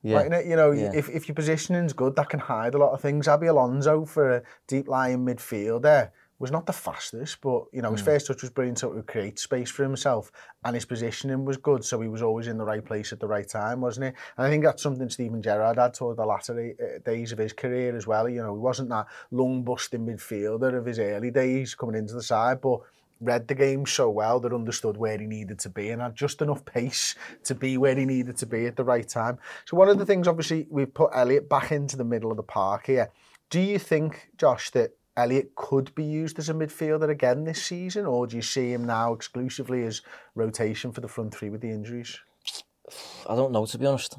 Yeah. 0.02 0.22
Like, 0.22 0.46
you 0.46 0.56
know, 0.56 0.70
yeah. 0.70 0.92
if, 0.94 1.10
if 1.10 1.28
your 1.28 1.34
positioning's 1.34 1.92
good, 1.92 2.16
that 2.16 2.30
can 2.30 2.40
hide 2.40 2.74
a 2.74 2.78
lot 2.78 2.92
of 2.92 3.02
things. 3.02 3.26
Xabi 3.26 3.50
Alonso 3.50 4.06
for 4.06 4.36
a 4.36 4.42
deep 4.66 4.88
lying 4.88 5.26
midfielder 5.26 6.10
was 6.40 6.50
not 6.50 6.64
the 6.64 6.72
fastest, 6.72 7.38
but 7.42 7.64
you 7.70 7.82
know, 7.82 7.92
his 7.92 8.00
mm. 8.00 8.06
first 8.06 8.26
touch 8.26 8.40
was 8.40 8.50
brilliant, 8.50 8.78
so 8.78 8.88
it 8.88 8.94
would 8.94 9.06
create 9.06 9.38
space 9.38 9.70
for 9.70 9.82
himself, 9.82 10.32
and 10.64 10.74
his 10.74 10.86
positioning 10.86 11.44
was 11.44 11.58
good, 11.58 11.84
so 11.84 12.00
he 12.00 12.08
was 12.08 12.22
always 12.22 12.48
in 12.48 12.56
the 12.56 12.64
right 12.64 12.84
place 12.84 13.12
at 13.12 13.20
the 13.20 13.28
right 13.28 13.46
time, 13.46 13.82
wasn't 13.82 14.06
he? 14.06 14.08
And 14.38 14.46
I 14.46 14.50
think 14.50 14.64
that's 14.64 14.82
something 14.82 15.08
Steven 15.10 15.42
Gerrard 15.42 15.76
had 15.76 15.92
toward 15.92 16.16
the 16.16 16.24
latter 16.24 16.74
uh, 16.82 16.98
days 17.04 17.30
of 17.32 17.38
his 17.38 17.52
career 17.52 17.94
as 17.94 18.06
well. 18.06 18.26
You 18.26 18.42
know, 18.42 18.54
he 18.54 18.60
wasn't 18.60 18.88
that 18.88 19.06
lung 19.30 19.62
busting 19.62 20.06
midfielder 20.06 20.76
of 20.76 20.86
his 20.86 20.98
early 20.98 21.30
days 21.30 21.74
coming 21.74 21.94
into 21.94 22.14
the 22.14 22.22
side, 22.22 22.62
but 22.62 22.80
read 23.20 23.46
the 23.46 23.54
game 23.54 23.84
so 23.84 24.08
well 24.08 24.40
that 24.40 24.54
understood 24.54 24.96
where 24.96 25.18
he 25.18 25.26
needed 25.26 25.58
to 25.58 25.68
be 25.68 25.90
and 25.90 26.00
had 26.00 26.16
just 26.16 26.40
enough 26.40 26.64
pace 26.64 27.14
to 27.44 27.54
be 27.54 27.76
where 27.76 27.94
he 27.94 28.06
needed 28.06 28.38
to 28.38 28.46
be 28.46 28.64
at 28.64 28.76
the 28.76 28.84
right 28.84 29.06
time. 29.06 29.38
So 29.66 29.76
one 29.76 29.90
of 29.90 29.98
the 29.98 30.06
things, 30.06 30.26
obviously, 30.26 30.66
we've 30.70 30.94
put 30.94 31.10
Elliott 31.14 31.50
back 31.50 31.70
into 31.70 31.98
the 31.98 32.04
middle 32.04 32.30
of 32.30 32.38
the 32.38 32.42
park 32.42 32.86
here. 32.86 33.10
Do 33.50 33.60
you 33.60 33.78
think, 33.78 34.30
Josh, 34.38 34.70
that 34.70 34.96
Elliott 35.16 35.54
could 35.54 35.94
be 35.94 36.04
used 36.04 36.38
as 36.38 36.48
a 36.48 36.54
midfielder 36.54 37.10
again 37.10 37.44
this 37.44 37.62
season, 37.62 38.06
or 38.06 38.26
do 38.26 38.36
you 38.36 38.42
see 38.42 38.72
him 38.72 38.84
now 38.84 39.12
exclusively 39.12 39.84
as 39.84 40.02
rotation 40.34 40.92
for 40.92 41.00
the 41.00 41.08
front 41.08 41.34
three 41.34 41.50
with 41.50 41.60
the 41.60 41.70
injuries? 41.70 42.18
I 43.28 43.36
don't 43.36 43.52
know, 43.52 43.66
to 43.66 43.78
be 43.78 43.86
honest. 43.86 44.16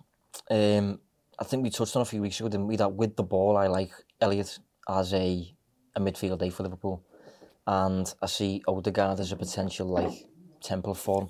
Um, 0.50 1.00
I 1.40 1.44
think 1.44 1.64
we 1.64 1.70
touched 1.70 1.96
on 1.96 2.02
a 2.02 2.06
few 2.06 2.22
weeks 2.22 2.40
ago, 2.40 2.50
didn't 2.50 2.68
we, 2.68 2.76
that 2.76 2.94
with 2.94 3.16
the 3.16 3.24
ball, 3.24 3.58
I 3.58 3.68
like 3.68 3.92
Elliott 4.20 4.60
as 4.88 5.14
a, 5.14 5.54
a 5.96 6.00
midfield 6.00 6.52
for 6.54 6.64
Liverpool. 6.64 7.04
And 7.66 8.14
I 8.22 8.26
see 8.28 8.62
Odegaard 8.68 9.20
as 9.20 9.32
a 9.32 9.36
potential, 9.36 9.88
like, 9.88 10.28
temple 10.62 10.94
form. 10.94 11.30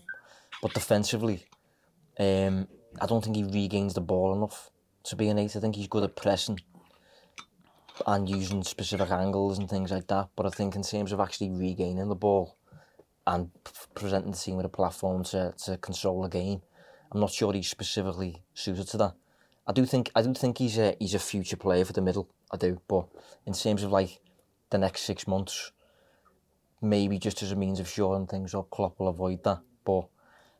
But 0.61 0.73
defensively, 0.73 1.45
um, 2.19 2.67
I 2.99 3.05
don't 3.05 3.23
think 3.23 3.35
he 3.35 3.43
regains 3.43 3.93
the 3.93 4.01
ball 4.01 4.35
enough 4.35 4.69
to 5.03 5.15
be 5.15 5.29
an 5.29 5.39
eight. 5.39 5.55
I 5.55 5.59
think 5.59 5.75
he's 5.75 5.87
good 5.87 6.03
at 6.03 6.15
pressing 6.15 6.59
and 8.05 8.29
using 8.29 8.63
specific 8.63 9.11
angles 9.11 9.57
and 9.57 9.69
things 9.69 9.91
like 9.91 10.07
that. 10.07 10.29
But 10.35 10.45
I 10.45 10.49
think 10.49 10.75
in 10.75 10.83
terms 10.83 11.11
of 11.11 11.19
actually 11.19 11.49
regaining 11.51 12.09
the 12.09 12.15
ball 12.15 12.57
and 13.25 13.51
presenting 13.93 14.31
the 14.31 14.37
team 14.37 14.57
with 14.57 14.65
a 14.65 14.69
platform 14.69 15.23
to, 15.25 15.53
to 15.65 15.77
control 15.77 16.21
the 16.21 16.29
game, 16.29 16.61
I'm 17.11 17.19
not 17.19 17.31
sure 17.31 17.53
he's 17.53 17.69
specifically 17.69 18.41
suited 18.53 18.87
to 18.89 18.97
that. 18.97 19.13
I 19.67 19.73
do 19.73 19.85
think 19.85 20.11
I 20.15 20.21
do 20.21 20.33
think 20.33 20.57
he's 20.57 20.77
a 20.77 20.95
he's 20.99 21.13
a 21.13 21.19
future 21.19 21.55
player 21.57 21.85
for 21.85 21.93
the 21.93 22.01
middle. 22.01 22.27
I 22.51 22.57
do, 22.57 22.81
but 22.87 23.05
in 23.45 23.53
terms 23.53 23.83
of 23.83 23.91
like 23.91 24.19
the 24.69 24.77
next 24.77 25.01
six 25.01 25.27
months, 25.27 25.71
maybe 26.81 27.19
just 27.19 27.43
as 27.43 27.51
a 27.51 27.55
means 27.55 27.79
of 27.79 27.87
shoring 27.87 28.27
things 28.27 28.55
up, 28.55 28.69
Klopp 28.69 28.99
will 28.99 29.07
avoid 29.07 29.43
that. 29.43 29.59
But 29.85 30.07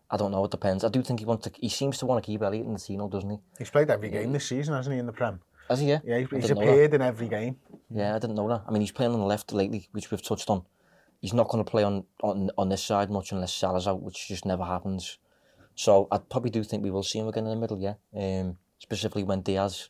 I 0.10 0.18
don't 0.18 0.32
know. 0.32 0.46
It 0.46 0.52
depends. 0.52 0.84
I 0.84 0.90
do 0.90 1.02
think 1.02 1.20
he 1.20 1.26
wants 1.26 1.48
to. 1.48 1.52
He 1.60 1.70
seems 1.70 1.98
to 2.00 2.06
want 2.06 2.24
to 2.24 2.26
keep 2.26 2.42
Elliott 2.42 2.66
in 2.66 2.74
the 2.74 2.80
team, 2.80 3.08
doesn't 3.10 3.30
he? 3.30 3.38
He's 3.58 3.70
played 3.70 3.90
every 3.90 4.10
game 4.10 4.34
this 4.34 4.48
season, 4.48 4.76
hasn't 4.76 4.94
he, 4.94 5.00
in 5.00 5.08
the 5.08 5.14
Prem? 5.14 5.40
Has 5.72 5.80
he? 5.80 5.88
Yeah. 5.88 6.00
Yeah, 6.04 6.20
he's, 6.20 6.30
he's 6.30 6.50
appeared 6.50 6.94
in 6.94 7.02
every 7.02 7.30
game. 7.30 7.56
Yeah, 7.90 8.14
I 8.14 8.20
didn't 8.20 8.36
know 8.36 8.50
that. 8.50 8.64
I 8.68 8.72
mean, 8.72 8.82
he's 8.82 8.92
playing 8.92 9.14
on 9.14 9.22
the 9.22 9.26
left 9.26 9.54
lately, 9.54 9.88
which 9.94 10.12
we've 10.12 10.22
touched 10.22 10.50
on. 10.50 10.64
He's 11.22 11.34
not 11.34 11.48
going 11.48 11.64
to 11.64 11.72
play 11.72 11.84
on, 11.84 12.04
on 12.22 12.50
on 12.58 12.68
this 12.68 12.84
side 12.84 13.10
much 13.10 13.32
unless 13.32 13.54
Salah's 13.54 13.88
out, 13.88 14.02
which 14.02 14.28
just 14.28 14.46
never 14.46 14.66
happens. 14.66 15.18
So 15.76 16.10
I 16.12 16.18
probably 16.18 16.50
do 16.50 16.62
think 16.64 16.84
we 16.84 16.92
will 16.92 17.04
see 17.04 17.20
him 17.20 17.30
again 17.30 17.46
in 17.46 17.52
the 17.52 17.56
middle, 17.56 17.80
yeah. 17.80 17.94
Um, 18.14 18.58
specifically 18.80 19.24
when 19.24 19.42
Diaz 19.42 19.90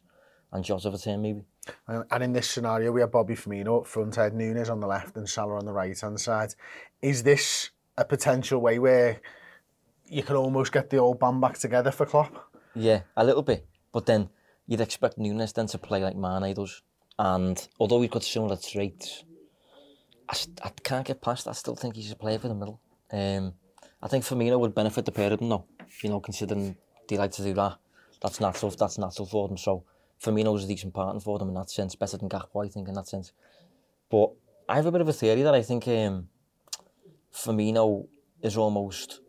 and 0.51 0.63
Jota 0.63 0.91
return, 0.91 1.21
maybe. 1.23 1.45
And 1.87 2.23
in 2.23 2.33
this 2.33 2.47
scenario, 2.47 2.91
we 2.91 3.01
have 3.01 3.11
Bobby 3.11 3.35
Firmino 3.35 3.81
up 3.81 3.87
front, 3.87 4.19
Ed 4.19 4.35
Nunez 4.35 4.69
on 4.69 4.81
the 4.81 4.87
left, 4.87 5.15
and 5.17 5.27
Salah 5.27 5.57
on 5.57 5.65
the 5.65 5.73
right 5.73 5.99
hand 5.99 6.19
side. 6.19 6.53
Is 7.01 7.23
this 7.23 7.71
a 7.97 8.05
potential 8.05 8.59
way 8.59 8.77
where 8.77 9.19
you 10.05 10.21
can 10.21 10.35
almost 10.35 10.71
get 10.71 10.91
the 10.91 10.97
old 10.97 11.19
band 11.19 11.41
back 11.41 11.57
together 11.57 11.89
for 11.89 12.05
Klopp? 12.05 12.51
Yeah, 12.75 13.01
a 13.17 13.23
little 13.23 13.41
bit. 13.41 13.65
But 13.91 14.05
then 14.05 14.29
you'd 14.67 14.81
expect 14.81 15.17
Nunez 15.17 15.53
then 15.53 15.67
to 15.67 15.77
play 15.77 16.01
like 16.01 16.15
Mane 16.15 16.53
does. 16.53 16.81
And 17.19 17.67
although 17.79 18.01
he's 18.01 18.09
got 18.09 18.23
similar 18.23 18.57
traits, 18.57 19.23
I, 20.29 20.35
I 20.63 20.69
can't 20.83 21.05
get 21.05 21.21
past. 21.21 21.47
I 21.47 21.51
still 21.51 21.75
think 21.75 21.95
he's 21.95 22.11
a 22.11 22.15
player 22.15 22.39
for 22.39 22.47
the 22.47 22.55
middle. 22.55 22.79
Um, 23.11 23.53
I 24.01 24.07
think 24.07 24.23
Firmino 24.23 24.59
would 24.59 24.73
benefit 24.73 25.05
the 25.05 25.11
pair 25.11 25.31
of 25.31 25.39
them 25.39 25.49
though. 25.49 25.65
You 26.01 26.09
know, 26.09 26.19
considering 26.19 26.77
they 27.07 27.17
like 27.17 27.31
to 27.33 27.43
do 27.43 27.53
that. 27.53 27.77
That's 28.21 28.39
natural. 28.39 28.71
That's 28.71 28.97
natural 28.97 29.25
for 29.25 29.47
them. 29.47 29.57
So 29.57 29.83
Firmino's 30.23 30.63
a 30.63 30.67
decent 30.67 30.93
partner 30.93 31.19
for 31.19 31.37
them 31.37 31.49
in 31.49 31.55
that 31.55 31.69
sense, 31.69 31.95
better 31.95 32.17
than 32.17 32.29
Gakpo, 32.29 32.65
I 32.65 32.69
think, 32.69 32.87
in 32.87 32.93
that 32.93 33.07
sense. 33.07 33.33
But 34.09 34.31
I 34.69 34.75
have 34.75 34.85
a 34.85 34.91
bit 34.91 35.01
of 35.01 35.09
a 35.09 35.13
theory 35.13 35.41
that 35.41 35.53
I 35.53 35.61
think 35.61 35.87
um, 35.87 36.29
Firmino 37.33 38.07
is 38.41 38.57
almost 38.57 39.19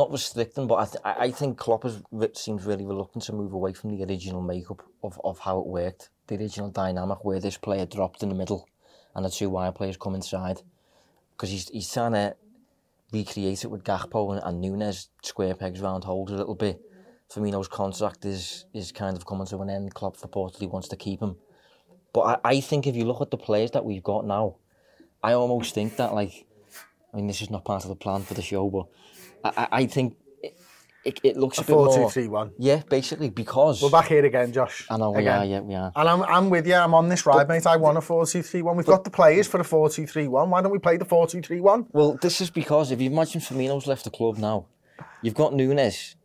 not 0.00 0.10
restricting, 0.10 0.66
but 0.66 0.76
I, 0.76 0.84
th- 0.86 1.04
I 1.04 1.30
think 1.30 1.58
Klopp 1.58 1.82
has, 1.82 2.02
seems 2.32 2.64
really 2.64 2.86
reluctant 2.86 3.24
to 3.24 3.34
move 3.34 3.52
away 3.52 3.74
from 3.74 3.90
the 3.90 4.02
original 4.04 4.40
makeup 4.40 4.82
of, 5.02 5.20
of 5.22 5.38
how 5.40 5.58
it 5.60 5.66
worked, 5.66 6.08
the 6.26 6.36
original 6.36 6.70
dynamic 6.70 7.22
where 7.22 7.38
this 7.38 7.58
player 7.58 7.84
dropped 7.84 8.22
in 8.22 8.30
the 8.30 8.34
middle 8.34 8.66
and 9.14 9.24
the 9.24 9.30
two 9.30 9.50
wide 9.50 9.74
players 9.74 9.98
come 9.98 10.14
inside. 10.14 10.62
Because 11.32 11.50
he's, 11.50 11.68
he's 11.68 11.92
trying 11.92 12.12
to 12.12 12.34
recreate 13.12 13.62
it 13.62 13.70
with 13.70 13.84
Gakpo 13.84 14.32
and, 14.32 14.42
and 14.42 14.60
Nunez, 14.62 15.08
square 15.22 15.54
pegs 15.54 15.80
round 15.80 16.04
holes 16.04 16.30
a 16.30 16.34
little 16.34 16.54
bit. 16.54 16.80
Firmino's 17.30 17.68
contract 17.68 18.24
is 18.24 18.64
is 18.72 18.90
kind 18.90 19.16
of 19.16 19.24
coming 19.24 19.46
to 19.46 19.58
an 19.58 19.70
end. 19.70 19.94
Klopp 19.94 20.16
reportedly 20.16 20.68
wants 20.68 20.88
to 20.88 20.96
keep 20.96 21.20
him. 21.20 21.36
But 22.12 22.22
I, 22.44 22.56
I 22.56 22.60
think 22.60 22.86
if 22.86 22.96
you 22.96 23.04
look 23.04 23.20
at 23.20 23.30
the 23.30 23.36
players 23.36 23.70
that 23.72 23.84
we've 23.84 24.02
got 24.02 24.26
now, 24.26 24.56
I 25.22 25.34
almost 25.34 25.74
think 25.74 25.96
that, 25.96 26.14
like, 26.14 26.46
I 27.12 27.16
mean, 27.16 27.26
this 27.28 27.42
is 27.42 27.50
not 27.50 27.64
part 27.64 27.84
of 27.84 27.90
the 27.90 27.96
plan 28.04 28.22
for 28.22 28.34
the 28.34 28.42
show, 28.42 28.68
but 28.68 28.86
I, 29.44 29.68
I 29.72 29.86
think 29.86 30.16
it, 30.42 30.58
it, 31.04 31.20
it 31.22 31.36
looks 31.36 31.58
a, 31.58 31.62
a 31.62 31.64
bit 31.64 31.72
4 31.72 31.86
more... 31.86 32.08
2 32.08 32.10
3 32.10 32.28
1. 32.28 32.52
Yeah, 32.58 32.82
basically, 32.88 33.30
because... 33.30 33.82
We're 33.82 33.90
back 33.90 34.08
here 34.08 34.24
again, 34.24 34.52
Josh. 34.52 34.86
I 34.90 34.96
know, 34.96 35.10
we 35.10 35.20
again. 35.20 35.40
are, 35.40 35.44
yeah, 35.44 35.60
we 35.60 35.74
are. 35.74 35.92
And 35.96 36.08
I'm, 36.08 36.22
I'm 36.22 36.50
with 36.50 36.66
you, 36.66 36.74
I'm 36.74 36.94
on 36.94 37.08
this 37.08 37.24
ride, 37.26 37.46
but, 37.46 37.48
mate. 37.48 37.66
I 37.66 37.76
want 37.76 37.98
a 37.98 38.00
4 38.00 38.26
2 38.26 38.42
3 38.42 38.62
1. 38.62 38.76
We've 38.76 38.86
but, 38.86 38.92
got 38.92 39.04
the 39.04 39.10
players 39.10 39.46
for 39.46 39.60
a 39.60 39.64
4 39.64 39.90
2 39.90 40.06
3 40.06 40.28
1. 40.28 40.50
Why 40.50 40.62
don't 40.62 40.72
we 40.72 40.78
play 40.78 40.96
the 40.96 41.04
4 41.04 41.26
2 41.26 41.42
3 41.42 41.60
1? 41.60 41.86
Well, 41.92 42.18
this 42.20 42.40
is 42.40 42.50
because 42.50 42.90
if 42.90 43.00
you 43.00 43.10
imagine 43.10 43.40
Firmino's 43.40 43.86
left 43.86 44.04
the 44.04 44.10
club 44.10 44.38
now, 44.38 44.66
you've 45.22 45.34
got 45.34 45.54
Nunez. 45.54 46.16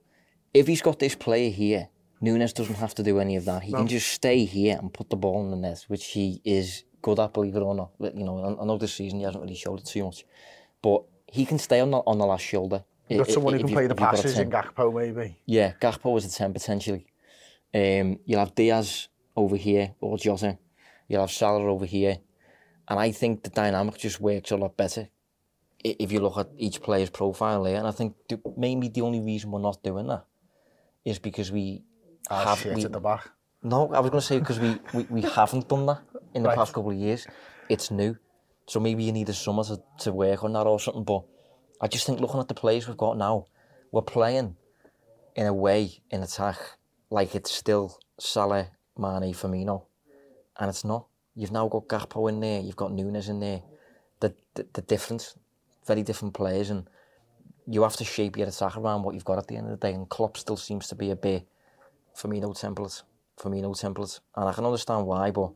If 0.54 0.68
he's 0.68 0.82
got 0.82 1.00
this 1.00 1.16
player 1.16 1.50
here, 1.52 1.90
Nunez 2.22 2.54
doesn't 2.54 2.76
have 2.76 2.96
to 2.96 3.04
do 3.04 3.20
any 3.20 3.36
of 3.36 3.46
that. 3.46 3.64
He 3.64 3.72
no. 3.72 3.80
can 3.80 3.88
just 3.88 4.08
stay 4.08 4.46
here 4.46 4.78
and 4.78 4.94
put 4.94 5.10
the 5.10 5.16
ball 5.16 5.44
in 5.44 5.52
the 5.52 5.58
net, 5.58 5.86
which 5.88 6.08
he 6.08 6.42
is 6.44 6.84
good 7.02 7.20
at, 7.20 7.34
believe 7.34 7.56
it 7.56 7.62
or 7.62 7.76
not. 7.76 7.92
You 8.00 8.24
know, 8.24 8.58
I 8.60 8.66
know 8.66 8.78
this 8.78 8.94
season 8.94 9.20
he 9.20 9.26
hasn't 9.26 9.44
really 9.44 9.56
showed 9.56 9.80
it 9.80 9.86
too 9.86 10.06
much, 10.06 10.26
but 10.82 11.04
he 11.28 11.46
can 11.46 11.60
stay 11.60 11.80
on 11.80 11.92
the 11.92 11.98
on 12.00 12.18
the 12.18 12.26
last 12.26 12.44
shoulder. 12.44 12.84
You've 13.10 13.20
got 13.20 13.30
someone 13.34 13.54
who 13.54 13.60
can 13.60 13.70
play 13.70 13.88
the 13.88 13.96
passes 13.96 14.40
in 14.40 14.50
Gakpo, 14.50 14.94
maybe. 14.94 15.38
Yeah, 15.46 15.74
Gakpo 15.80 16.18
is 16.18 16.26
a 16.26 16.30
10 16.30 16.54
potentially. 16.54 17.06
Um, 17.74 18.20
you'll 18.26 18.40
have 18.40 18.56
Diaz 18.56 19.10
over 19.36 19.56
here, 19.56 19.94
or 20.00 20.18
Jota. 20.18 20.58
You'll 21.08 21.22
have 21.22 21.32
Salah 21.32 21.66
over 21.72 21.86
here. 21.86 22.18
And 22.88 23.00
I 23.00 23.12
think 23.12 23.44
the 23.44 23.50
dynamic 23.50 23.98
just 23.98 24.20
works 24.22 24.52
a 24.52 24.58
lot 24.58 24.76
better 24.78 25.10
if 25.84 26.12
you 26.12 26.20
look 26.20 26.38
at 26.38 26.48
each 26.58 26.82
player's 26.82 27.10
profile 27.12 27.64
there. 27.64 27.78
And 27.78 27.86
I 27.88 27.92
think 27.92 28.16
the, 28.28 28.40
maybe 28.58 28.88
the 28.90 29.02
only 29.02 29.20
reason 29.22 29.52
we're 29.52 29.60
not 29.60 29.84
doing 29.84 30.08
that 30.08 30.26
is 31.04 31.20
because 31.20 31.52
we 31.52 31.84
Ah, 32.32 32.44
have 32.46 32.60
shit 32.60 32.74
we, 32.76 32.86
at 32.86 32.92
the 32.92 33.00
back. 33.00 33.30
no, 33.62 33.94
I 33.94 34.00
was 34.00 34.10
going 34.10 34.22
to 34.22 34.26
say 34.26 34.40
because 34.40 34.60
we, 34.60 34.80
we, 34.94 35.04
we 35.10 35.22
haven't 35.22 35.68
done 35.68 35.86
that 35.86 36.02
in 36.34 36.42
the 36.42 36.50
Right. 36.50 36.58
past 36.58 36.74
couple 36.74 36.90
of 36.92 36.98
years. 36.98 37.28
It's 37.70 37.92
new. 37.92 38.18
So 38.68 38.80
maybe 38.80 39.04
you 39.04 39.12
need 39.12 39.30
a 39.30 39.34
summer 39.34 39.64
to, 39.66 39.80
to 40.00 40.12
work 40.12 40.44
on 40.44 40.54
that 40.54 40.66
or 40.66 40.80
something. 40.80 41.04
But 41.04 41.24
I 41.82 41.88
just 41.88 42.06
think 42.06 42.20
looking 42.20 42.40
at 42.40 42.48
the 42.48 42.54
players 42.54 42.88
we've 42.88 42.98
got 42.98 43.18
now, 43.18 43.48
we're 43.92 44.02
playing 44.02 44.56
in 45.36 45.46
a 45.46 45.54
way 45.54 46.00
in 46.10 46.24
attack 46.24 46.58
like 47.10 47.36
it's 47.36 47.52
still 47.52 48.00
Salah, 48.20 48.68
Mane, 48.98 49.34
Firmino. 49.34 49.86
And 50.58 50.70
it's 50.70 50.86
not. 50.86 51.08
You've 51.36 51.52
now 51.52 51.68
got 51.68 51.88
Gakpo 51.88 52.30
in 52.30 52.40
there, 52.40 52.62
you've 52.62 52.78
got 52.78 52.94
Nunez 52.94 53.28
in 53.28 53.40
there. 53.40 53.62
The, 54.22 54.34
the, 54.54 54.66
the 54.74 54.82
different, 54.82 55.36
very 55.86 56.02
different 56.02 56.34
players. 56.34 56.70
And 56.70 56.88
you 57.68 57.84
have 57.84 57.98
to 57.98 58.06
shape 58.06 58.38
your 58.38 58.48
attack 58.48 58.78
around 58.78 59.04
what 59.04 59.14
you've 59.14 59.26
got 59.26 59.38
at 59.38 59.48
the 59.48 59.58
end 59.58 59.68
of 59.70 59.78
the 59.78 59.88
day. 59.88 59.94
And 59.94 60.08
Klopp 60.10 60.38
still 60.38 60.58
seems 60.58 60.88
to 60.88 60.96
be 60.96 61.12
a 61.12 61.16
bit 61.16 61.46
Firmino 62.16 62.58
template, 62.58 63.04
Firmino 63.38 63.76
template, 63.76 64.22
and 64.36 64.48
I 64.48 64.54
can 64.54 64.66
understand 64.66 65.06
why, 65.06 65.32
but 65.32 65.52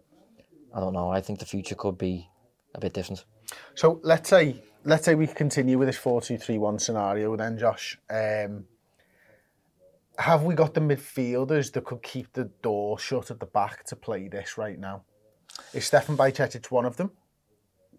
I 0.76 0.82
don't 0.82 0.94
know. 0.94 1.10
I 1.10 1.22
think 1.22 1.40
the 1.40 1.46
future 1.46 1.76
could 1.76 1.98
be 1.98 2.30
a 2.76 2.80
bit 2.80 2.94
different. 2.94 3.24
So 3.76 4.00
let's 4.04 4.30
say 4.30 4.62
let's 4.84 5.06
say 5.06 5.16
we 5.16 5.28
continue 5.28 5.78
with 5.78 5.88
this 5.88 5.98
4-2-3-1 5.98 6.82
scenario 6.82 7.36
then, 7.36 7.58
Josh. 7.58 7.98
Um, 8.10 8.66
have 10.18 10.44
we 10.44 10.54
got 10.56 10.74
the 10.74 10.82
midfielders 10.82 11.72
that 11.74 11.86
could 11.86 12.04
keep 12.04 12.34
the 12.34 12.46
door 12.62 13.00
shut 13.00 13.32
at 13.32 13.40
the 13.40 13.46
back 13.46 13.86
to 13.86 13.96
play 13.96 14.28
this 14.28 14.58
right 14.58 14.78
now? 14.78 15.04
Is 15.74 15.86
Stefan 15.86 16.18
Bajcetic 16.18 16.70
one 16.72 16.86
of 16.86 16.98
them? 16.98 17.12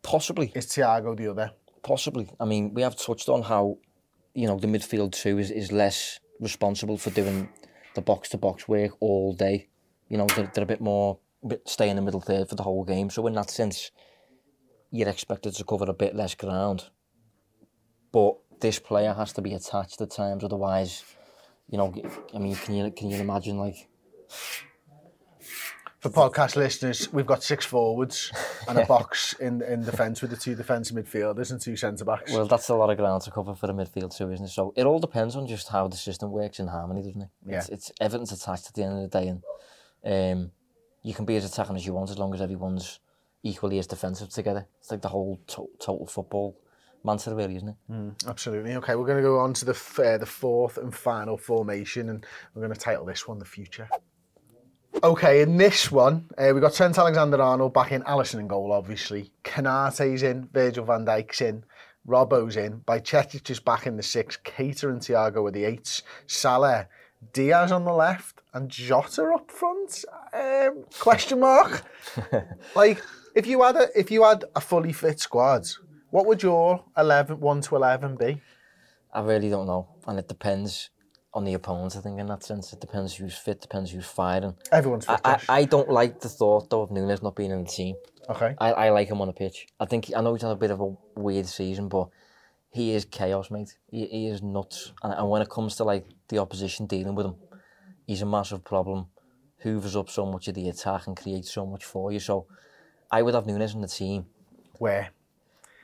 Possibly, 0.02 0.52
Is 0.54 0.66
Thiago 0.66 1.16
the 1.16 1.28
other? 1.28 1.52
possibly. 1.82 2.28
I 2.38 2.44
mean, 2.44 2.74
we 2.74 2.82
have 2.82 2.96
touched 2.96 3.28
on 3.28 3.42
how 3.42 3.78
you 4.34 4.46
know 4.46 4.58
the 4.58 4.66
midfield 4.66 5.12
too 5.12 5.38
is, 5.38 5.50
is 5.50 5.72
less 5.72 6.20
responsible 6.40 6.96
for 6.98 7.10
doing 7.10 7.48
the 7.94 8.02
box 8.02 8.28
to 8.30 8.38
box 8.38 8.68
work 8.68 8.92
all 9.00 9.32
day. 9.34 9.68
You 10.08 10.18
know, 10.18 10.26
they're, 10.26 10.50
they're 10.54 10.64
a 10.64 10.66
bit 10.66 10.80
more 10.80 11.18
a 11.42 11.48
bit 11.48 11.68
stay 11.68 11.88
in 11.88 11.96
the 11.96 12.02
middle 12.02 12.20
third 12.20 12.48
for 12.48 12.54
the 12.54 12.62
whole 12.62 12.84
game. 12.84 13.10
So 13.10 13.26
in 13.26 13.34
that 13.34 13.50
sense, 13.50 13.90
you're 14.90 15.08
expected 15.08 15.54
to 15.54 15.64
cover 15.64 15.84
a 15.88 15.92
bit 15.94 16.14
less 16.14 16.34
ground. 16.34 16.84
But 18.12 18.36
this 18.60 18.78
player 18.78 19.14
has 19.14 19.32
to 19.34 19.42
be 19.42 19.54
attached 19.54 20.00
at 20.00 20.10
times, 20.10 20.42
otherwise, 20.44 21.04
you 21.68 21.78
know. 21.78 21.94
I 22.34 22.38
mean, 22.38 22.56
can 22.56 22.74
you 22.74 22.90
can 22.90 23.10
you 23.10 23.18
imagine 23.20 23.56
like 23.58 23.88
For 26.00 26.08
podcast 26.08 26.56
listeners, 26.56 27.12
we've 27.12 27.26
got 27.26 27.42
six 27.42 27.64
forwards 27.66 28.32
and 28.66 28.78
a 28.78 28.86
box 28.94 29.34
in 29.34 29.62
in 29.62 29.82
defence 29.82 30.22
with 30.22 30.30
the 30.30 30.36
two 30.36 30.54
defensive 30.54 30.96
midfielders 30.96 31.50
and 31.52 31.60
two 31.60 31.76
centre 31.76 32.04
backs. 32.04 32.32
Well, 32.32 32.46
that's 32.46 32.68
a 32.70 32.74
lot 32.74 32.90
of 32.90 32.96
ground 32.96 33.22
to 33.22 33.30
cover 33.30 33.54
for 33.54 33.66
the 33.66 33.74
midfield 33.74 34.16
too, 34.16 34.30
isn't 34.32 34.46
it? 34.46 34.48
So 34.48 34.72
it 34.76 34.86
all 34.86 34.98
depends 34.98 35.36
on 35.36 35.46
just 35.46 35.68
how 35.68 35.88
the 35.88 35.96
system 35.98 36.30
works 36.32 36.58
in 36.58 36.68
harmony, 36.68 37.02
doesn't 37.02 37.22
it? 37.22 37.28
It's, 37.46 37.68
Yeah. 37.68 37.74
it's 37.74 37.92
everything's 38.00 38.32
attached 38.32 38.66
at 38.68 38.74
the 38.74 38.82
end 38.82 38.94
of 39.04 39.10
the 39.10 39.18
day, 39.20 39.28
and 39.28 39.42
um, 40.42 40.50
you 41.02 41.12
can 41.14 41.26
be 41.26 41.36
as 41.36 41.44
attacking 41.44 41.76
as 41.76 41.86
you 41.86 41.92
want 41.94 42.10
as 42.10 42.18
long 42.18 42.34
as 42.34 42.40
everyone's 42.40 42.98
equally 43.42 43.78
as 43.78 43.86
defensive 43.86 44.28
together. 44.30 44.66
It's 44.80 44.90
like 44.90 45.02
the 45.02 45.08
whole 45.08 45.40
to- 45.48 45.70
total 45.78 46.06
football 46.06 46.56
mantra, 47.04 47.34
really, 47.34 47.56
isn't 47.56 47.68
it? 47.68 47.76
Absolutely. 48.26 48.74
Okay, 48.74 48.94
we're 48.94 49.06
going 49.06 49.18
to 49.18 49.22
go 49.22 49.38
on 49.38 49.54
to 49.54 49.64
the 49.64 49.72
f- 49.72 49.98
uh, 49.98 50.18
the 50.18 50.26
fourth 50.26 50.76
and 50.76 50.94
final 50.94 51.36
formation, 51.36 52.10
and 52.10 52.26
we're 52.54 52.62
going 52.62 52.74
to 52.74 52.80
title 52.80 53.04
this 53.04 53.26
one 53.26 53.38
"The 53.38 53.44
Future." 53.44 53.88
Okay, 55.02 55.40
in 55.40 55.56
this 55.56 55.90
one, 55.90 56.28
uh, 56.36 56.50
we 56.52 56.60
got 56.60 56.74
Trent 56.74 56.98
Alexander-Arnold 56.98 57.72
back 57.72 57.92
in, 57.92 58.02
Alisson 58.02 58.40
in 58.40 58.48
goal, 58.48 58.72
obviously. 58.72 59.32
Konaté's 59.44 60.22
in, 60.22 60.48
Virgil 60.52 60.84
van 60.84 61.06
Dijk's 61.06 61.40
in, 61.40 61.64
Robbo's 62.06 62.56
in, 62.56 62.80
Bajcetic 62.80 63.48
is 63.50 63.60
back 63.60 63.86
in 63.86 63.96
the 63.96 64.02
six, 64.02 64.36
Keita 64.44 64.90
and 64.90 65.00
Thiago 65.00 65.46
are 65.46 65.52
the 65.52 65.64
eights, 65.64 66.02
Salah, 66.26 66.88
Diaz 67.32 67.70
on 67.70 67.84
the 67.84 67.92
left, 67.92 68.42
and 68.52 68.68
Jota 68.68 69.30
up 69.32 69.50
front? 69.50 70.04
Um, 70.34 70.84
question 70.98 71.40
mark. 71.40 71.84
like, 72.74 73.00
if 73.34 73.46
you 73.46 73.62
had 73.62 73.76
a 73.76 73.88
if 73.98 74.10
you 74.10 74.24
had 74.24 74.44
a 74.54 74.60
fully 74.60 74.92
fit 74.92 75.20
squad, 75.20 75.68
what 76.10 76.26
would 76.26 76.42
your 76.42 76.84
11, 76.96 77.40
1 77.40 77.60
to 77.62 77.76
eleven 77.76 78.16
be? 78.16 78.40
I 79.12 79.20
really 79.22 79.50
don't 79.50 79.66
know, 79.66 79.88
and 80.06 80.18
it 80.18 80.28
depends 80.28 80.90
on 81.32 81.44
the 81.44 81.54
opponent. 81.54 81.96
I 81.96 82.00
think 82.00 82.18
in 82.18 82.26
that 82.26 82.42
sense, 82.42 82.72
it 82.72 82.80
depends 82.80 83.16
who's 83.16 83.36
fit, 83.36 83.60
depends 83.60 83.90
who's 83.90 84.06
firing. 84.06 84.54
Everyone's 84.72 85.06
I, 85.08 85.16
fit. 85.16 85.20
I, 85.24 85.32
Josh. 85.34 85.46
I 85.48 85.64
don't 85.64 85.90
like 85.90 86.20
the 86.20 86.28
thought 86.28 86.70
though 86.70 86.82
of 86.82 86.90
Nunez 86.90 87.22
not 87.22 87.36
being 87.36 87.50
in 87.50 87.64
the 87.64 87.70
team. 87.70 87.96
okay. 88.28 88.54
I, 88.58 88.72
I 88.72 88.90
like 88.90 89.08
him 89.08 89.20
on 89.20 89.28
the 89.28 89.32
pitch. 89.32 89.66
I 89.78 89.86
think 89.86 90.10
I 90.16 90.20
know 90.20 90.34
he's 90.34 90.42
had 90.42 90.50
a 90.50 90.56
bit 90.56 90.70
of 90.70 90.80
a 90.80 90.94
weird 91.16 91.46
season, 91.46 91.88
but 91.88 92.08
he 92.72 92.92
is 92.92 93.04
chaos, 93.04 93.50
mate. 93.50 93.76
He, 93.90 94.06
he 94.06 94.28
is 94.28 94.42
nuts. 94.42 94.92
And, 95.02 95.12
and 95.14 95.28
when 95.28 95.42
it 95.42 95.50
comes 95.50 95.76
to 95.76 95.84
like 95.84 96.06
the 96.28 96.38
opposition 96.38 96.86
dealing 96.86 97.14
with 97.14 97.26
him, 97.26 97.34
he's 98.06 98.22
a 98.22 98.26
massive 98.26 98.64
problem. 98.64 99.06
Hoovers 99.62 99.96
up 99.96 100.08
so 100.08 100.24
much 100.24 100.48
of 100.48 100.54
the 100.54 100.68
attack 100.68 101.06
and 101.06 101.16
creates 101.16 101.52
so 101.52 101.66
much 101.66 101.84
for 101.84 102.12
you. 102.12 102.20
So 102.20 102.46
I 103.10 103.22
would 103.22 103.34
have 103.34 103.46
Nunes 103.46 103.74
in 103.74 103.80
the 103.80 103.88
team. 103.88 104.26
Where? 104.78 105.10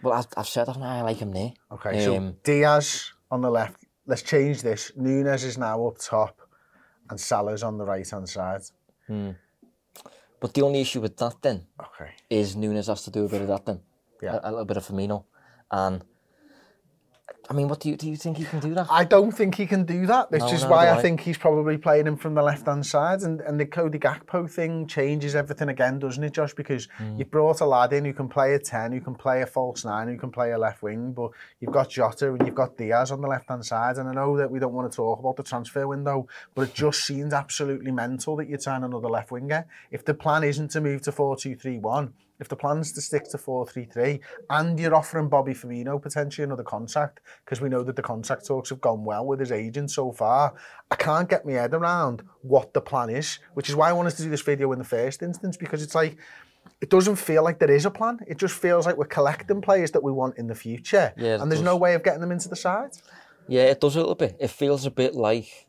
Well, 0.02 0.14
I've, 0.14 0.26
I've 0.36 0.48
said 0.48 0.66
that 0.66 0.78
now, 0.78 0.90
I 0.90 1.02
like 1.02 1.18
him 1.18 1.32
there. 1.32 1.52
Okay, 1.72 2.06
um, 2.06 2.32
so 2.32 2.36
Diaz 2.44 3.12
on 3.30 3.40
the 3.40 3.50
left. 3.50 3.84
Let's 4.06 4.22
change 4.22 4.62
this. 4.62 4.92
Nunes 4.96 5.42
is 5.42 5.58
now 5.58 5.86
up 5.86 5.98
top 5.98 6.40
and 7.10 7.20
Salah's 7.20 7.62
on 7.62 7.78
the 7.78 7.84
right-hand 7.84 8.28
side. 8.28 8.62
Hmm. 9.06 9.30
But 10.38 10.54
the 10.54 10.62
only 10.62 10.80
issue 10.80 11.00
with 11.00 11.16
that 11.16 11.36
then 11.42 11.66
okay. 11.80 12.12
is 12.30 12.54
Nunes 12.54 12.86
has 12.86 13.02
to 13.04 13.10
do 13.10 13.24
a 13.24 13.28
bit 13.28 13.42
of 13.42 13.48
that 13.48 13.66
then. 13.66 13.80
Yeah. 14.22 14.38
A, 14.42 14.48
a 14.48 14.50
little 14.50 14.64
bit 14.64 14.76
of 14.76 14.86
Firmino. 14.86 15.24
And 15.70 16.04
I 17.48 17.52
mean, 17.52 17.68
what 17.68 17.78
do 17.78 17.88
you 17.88 17.96
do 17.96 18.08
you 18.08 18.16
think 18.16 18.38
he 18.38 18.44
can 18.44 18.58
do 18.58 18.74
that? 18.74 18.88
I 18.90 19.04
don't 19.04 19.30
think 19.30 19.54
he 19.54 19.66
can 19.66 19.84
do 19.84 20.04
that, 20.06 20.32
This 20.32 20.42
No, 20.42 20.50
is 20.52 20.62
no, 20.64 20.70
why 20.70 20.88
I 20.88 20.96
I. 20.96 21.00
think 21.02 21.20
he's 21.20 21.38
probably 21.38 21.78
playing 21.78 22.06
him 22.08 22.16
from 22.16 22.34
the 22.34 22.42
left 22.42 22.66
hand 22.66 22.84
side. 22.84 23.20
And, 23.22 23.40
and 23.40 23.60
the 23.60 23.66
Cody 23.66 23.98
Gakpo 24.00 24.50
thing 24.50 24.88
changes 24.88 25.36
everything 25.36 25.68
again, 25.68 26.00
doesn't 26.00 26.22
it, 26.24 26.32
Josh? 26.32 26.54
Because 26.54 26.88
Hmm. 26.98 27.18
you've 27.18 27.30
brought 27.30 27.60
a 27.60 27.66
lad 27.66 27.92
in 27.92 28.04
who 28.04 28.12
can 28.12 28.28
play 28.28 28.54
a 28.54 28.58
10, 28.58 28.90
who 28.90 29.00
can 29.00 29.14
play 29.14 29.42
a 29.42 29.46
false 29.46 29.84
9, 29.84 30.08
who 30.08 30.18
can 30.18 30.30
play 30.32 30.50
a 30.50 30.58
left 30.58 30.82
wing, 30.82 31.12
but 31.12 31.30
you've 31.60 31.70
got 31.70 31.90
Jota 31.90 32.32
and 32.34 32.44
you've 32.44 32.54
got 32.56 32.76
Diaz 32.76 33.12
on 33.12 33.20
the 33.20 33.28
left 33.28 33.48
hand 33.48 33.64
side. 33.64 33.96
And 33.98 34.08
I 34.08 34.12
know 34.14 34.36
that 34.38 34.50
we 34.50 34.58
don't 34.58 34.72
want 34.72 34.90
to 34.90 34.96
talk 34.96 35.20
about 35.20 35.36
the 35.36 35.42
transfer 35.44 35.86
window, 35.86 36.26
but 36.54 36.62
it 36.62 36.74
just 36.74 37.04
seems 37.04 37.32
absolutely 37.32 37.92
mental 37.92 38.34
that 38.36 38.48
you'd 38.48 38.62
sign 38.62 38.82
another 38.82 39.08
left 39.08 39.30
winger. 39.30 39.66
If 39.92 40.04
the 40.04 40.14
plan 40.14 40.42
isn't 40.42 40.72
to 40.72 40.80
move 40.80 41.02
to 41.02 41.12
four 41.12 41.36
two 41.36 41.54
three 41.54 41.78
one. 41.78 42.08
2 42.08 42.12
3 42.12 42.12
1, 42.12 42.14
if 42.38 42.48
the 42.48 42.56
plan's 42.56 42.92
to 42.92 43.00
stick 43.00 43.24
to 43.30 43.38
4-3-3 43.38 44.20
and 44.50 44.78
you're 44.78 44.94
offering 44.94 45.28
Bobby 45.28 45.54
Firmino 45.54 46.00
potentially 46.00 46.44
another 46.44 46.62
contract 46.62 47.20
because 47.44 47.60
we 47.60 47.68
know 47.68 47.82
that 47.82 47.96
the 47.96 48.02
contract 48.02 48.46
talks 48.46 48.70
have 48.70 48.80
gone 48.80 49.04
well 49.04 49.24
with 49.26 49.40
his 49.40 49.52
agent 49.52 49.90
so 49.90 50.12
far, 50.12 50.54
I 50.90 50.96
can't 50.96 51.28
get 51.28 51.46
my 51.46 51.52
head 51.52 51.74
around 51.74 52.22
what 52.42 52.74
the 52.74 52.80
plan 52.80 53.10
is, 53.10 53.38
which 53.54 53.68
is 53.68 53.74
why 53.74 53.88
I 53.88 53.92
wanted 53.92 54.16
to 54.16 54.22
do 54.22 54.30
this 54.30 54.42
video 54.42 54.72
in 54.72 54.78
the 54.78 54.84
first 54.84 55.22
instance 55.22 55.56
because 55.56 55.82
it's 55.82 55.94
like 55.94 56.16
it 56.80 56.90
doesn't 56.90 57.16
feel 57.16 57.42
like 57.42 57.58
there 57.58 57.70
is 57.70 57.86
a 57.86 57.90
plan. 57.90 58.18
It 58.26 58.36
just 58.38 58.54
feels 58.54 58.84
like 58.86 58.96
we're 58.96 59.06
collecting 59.06 59.62
players 59.62 59.92
that 59.92 60.02
we 60.02 60.12
want 60.12 60.36
in 60.36 60.46
the 60.46 60.54
future 60.54 61.12
Yeah, 61.16 61.40
and 61.40 61.50
there's 61.50 61.60
does. 61.60 61.64
no 61.64 61.76
way 61.76 61.94
of 61.94 62.02
getting 62.02 62.20
them 62.20 62.32
into 62.32 62.48
the 62.48 62.56
side. 62.56 62.90
Yeah, 63.48 63.62
it 63.62 63.80
does 63.80 63.96
a 63.96 64.00
little 64.00 64.14
bit. 64.16 64.36
It 64.40 64.48
feels 64.48 64.84
a 64.84 64.90
bit 64.90 65.14
like 65.14 65.66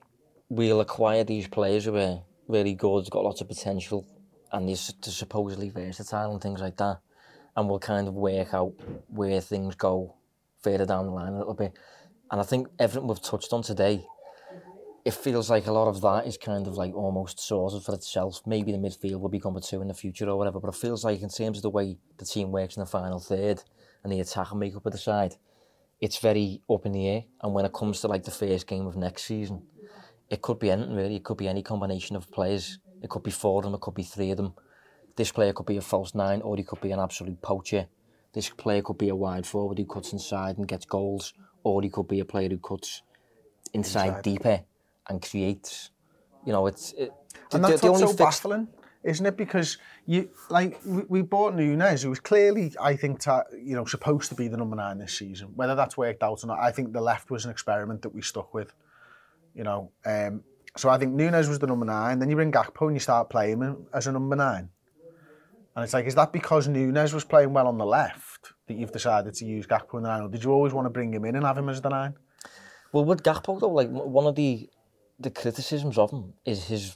we'll 0.49 0.81
acquire 0.81 1.23
these 1.23 1.47
players 1.47 1.85
who 1.85 1.95
are 1.95 2.21
really 2.47 2.73
good, 2.73 3.09
got 3.09 3.23
lots 3.23 3.41
of 3.41 3.47
potential, 3.47 4.05
and 4.51 4.67
they're, 4.67 4.75
supposedly 4.75 5.69
versatile 5.69 6.31
and 6.31 6.41
things 6.41 6.61
like 6.61 6.77
that. 6.77 6.99
And 7.55 7.67
we'll 7.67 7.79
kind 7.79 8.07
of 8.07 8.13
work 8.13 8.53
out 8.53 8.73
where 9.07 9.41
things 9.41 9.75
go 9.75 10.15
further 10.61 10.85
down 10.85 11.05
the 11.05 11.11
line 11.11 11.33
a 11.33 11.37
little 11.37 11.53
bit. 11.53 11.77
And 12.29 12.39
I 12.41 12.43
think 12.43 12.67
everything 12.77 13.07
we've 13.07 13.21
touched 13.21 13.53
on 13.53 13.63
today, 13.63 14.05
it 15.05 15.13
feels 15.13 15.49
like 15.49 15.67
a 15.67 15.71
lot 15.71 15.87
of 15.87 16.01
that 16.01 16.27
is 16.27 16.37
kind 16.37 16.67
of 16.67 16.75
like 16.75 16.93
almost 16.93 17.39
sorted 17.39 17.83
for 17.83 17.95
itself. 17.95 18.41
Maybe 18.45 18.71
the 18.71 18.77
midfield 18.77 19.21
will 19.21 19.29
become 19.29 19.55
a 19.55 19.61
two 19.61 19.81
in 19.81 19.87
the 19.87 19.93
future 19.93 20.29
or 20.29 20.37
whatever, 20.37 20.59
but 20.59 20.69
it 20.69 20.75
feels 20.75 21.05
like 21.05 21.21
in 21.21 21.29
terms 21.29 21.57
of 21.57 21.63
the 21.63 21.69
way 21.69 21.97
the 22.17 22.25
team 22.25 22.51
works 22.51 22.75
in 22.75 22.81
the 22.81 22.85
final 22.85 23.19
third 23.19 23.63
and 24.03 24.11
the 24.11 24.19
attack 24.19 24.51
and 24.51 24.59
makeup 24.59 24.85
of 24.85 24.91
the 24.91 24.97
side, 24.97 25.35
it's 25.99 26.19
very 26.19 26.61
up 26.69 26.85
in 26.85 26.91
the 26.91 27.07
air. 27.07 27.23
And 27.41 27.53
when 27.53 27.65
it 27.65 27.73
comes 27.73 28.01
to 28.01 28.07
like 28.07 28.23
the 28.23 28.31
first 28.31 28.67
game 28.67 28.85
of 28.85 28.95
next 28.95 29.23
season, 29.23 29.63
it 30.29 30.41
could 30.41 30.59
be 30.59 30.69
anything 30.69 30.95
really. 30.95 31.15
It 31.15 31.23
could 31.23 31.37
be 31.37 31.47
any 31.47 31.63
combination 31.63 32.15
of 32.15 32.29
players. 32.29 32.79
It 33.01 33.09
could 33.09 33.23
be 33.23 33.31
four 33.31 33.59
of 33.59 33.63
them. 33.65 33.73
It 33.75 33.81
could 33.81 33.93
be 33.95 34.03
three 34.03 34.31
of 34.31 34.37
them. 34.37 34.53
This 35.15 35.31
player 35.31 35.53
could 35.53 35.65
be 35.65 35.77
a 35.77 35.81
false 35.81 36.13
nine, 36.15 36.41
or 36.41 36.55
he 36.57 36.63
could 36.63 36.81
be 36.81 36.91
an 36.91 36.99
absolute 36.99 37.41
poacher. 37.41 37.87
This 38.33 38.49
player 38.49 38.81
could 38.81 38.97
be 38.97 39.09
a 39.09 39.15
wide 39.15 39.45
forward 39.47 39.77
who 39.79 39.85
cuts 39.85 40.13
inside 40.13 40.57
and 40.57 40.67
gets 40.67 40.85
goals, 40.85 41.33
or 41.63 41.81
he 41.81 41.89
could 41.89 42.07
be 42.07 42.19
a 42.19 42.25
player 42.25 42.49
who 42.49 42.57
cuts 42.59 43.01
inside, 43.73 44.07
Inside. 44.07 44.23
deeper 44.23 44.59
and 45.09 45.21
creates. 45.21 45.91
You 46.45 46.53
know, 46.53 46.67
it's 46.67 46.93
it, 46.93 47.11
And 47.53 47.63
the- 47.63 47.69
that's 47.69 47.81
the 47.81 47.87
only 47.87 48.01
so 48.01 48.07
fixed- 48.07 48.19
baffling, 48.43 48.67
isn't 49.03 49.25
it? 49.25 49.37
Because 49.37 49.77
you 50.05 50.29
like 50.49 50.79
we, 50.85 51.03
we 51.09 51.21
bought 51.21 51.55
Nunez, 51.55 52.03
who 52.03 52.09
was 52.09 52.19
clearly, 52.19 52.73
I 52.79 52.95
think, 52.95 53.19
ta, 53.21 53.43
you 53.51 53.75
know, 53.75 53.85
supposed 53.85 54.29
to 54.29 54.35
be 54.35 54.47
the 54.47 54.57
number 54.57 54.75
nine 54.75 54.97
this 54.99 55.17
season. 55.17 55.49
Whether 55.55 55.75
that's 55.75 55.97
worked 55.97 56.21
out 56.23 56.43
or 56.43 56.47
not, 56.47 56.59
I 56.59 56.71
think 56.71 56.93
the 56.93 57.01
left 57.01 57.31
was 57.31 57.45
an 57.45 57.51
experiment 57.51 58.01
that 58.03 58.13
we 58.13 58.21
stuck 58.21 58.53
with. 58.53 58.73
You 59.55 59.63
know, 59.63 59.91
um, 60.05 60.43
so 60.77 60.89
I 60.89 60.97
think 60.97 61.13
Nunez 61.13 61.49
was 61.49 61.59
the 61.59 61.67
number 61.67 61.85
nine. 61.85 62.19
Then 62.19 62.29
you 62.29 62.35
bring 62.35 62.51
Gakpo 62.51 62.87
and 62.87 62.95
you 62.95 62.99
start 62.99 63.29
playing 63.29 63.61
him 63.61 63.87
as 63.93 64.07
a 64.07 64.11
number 64.11 64.35
nine. 64.35 64.69
And 65.75 65.83
it's 65.83 65.93
like, 65.93 66.05
is 66.05 66.15
that 66.15 66.33
because 66.33 66.67
Nunez 66.67 67.13
was 67.13 67.23
playing 67.23 67.53
well 67.53 67.67
on 67.67 67.77
the 67.77 67.85
left 67.85 68.53
that 68.67 68.75
you've 68.75 68.91
decided 68.91 69.33
to 69.35 69.45
use 69.45 69.67
Gakpo 69.67 69.97
in 69.97 70.03
the 70.03 70.09
nine, 70.09 70.23
or 70.23 70.29
did 70.29 70.43
you 70.43 70.51
always 70.51 70.73
want 70.73 70.85
to 70.85 70.89
bring 70.89 71.13
him 71.13 71.25
in 71.25 71.35
and 71.35 71.45
have 71.45 71.57
him 71.57 71.69
as 71.69 71.81
the 71.81 71.89
nine? 71.89 72.15
Well, 72.91 73.05
with 73.05 73.23
Gakpo 73.23 73.59
though, 73.59 73.69
like 73.69 73.89
one 73.89 74.25
of 74.25 74.35
the 74.35 74.69
the 75.19 75.31
criticisms 75.31 75.97
of 75.97 76.11
him 76.11 76.33
is 76.45 76.67
his 76.67 76.95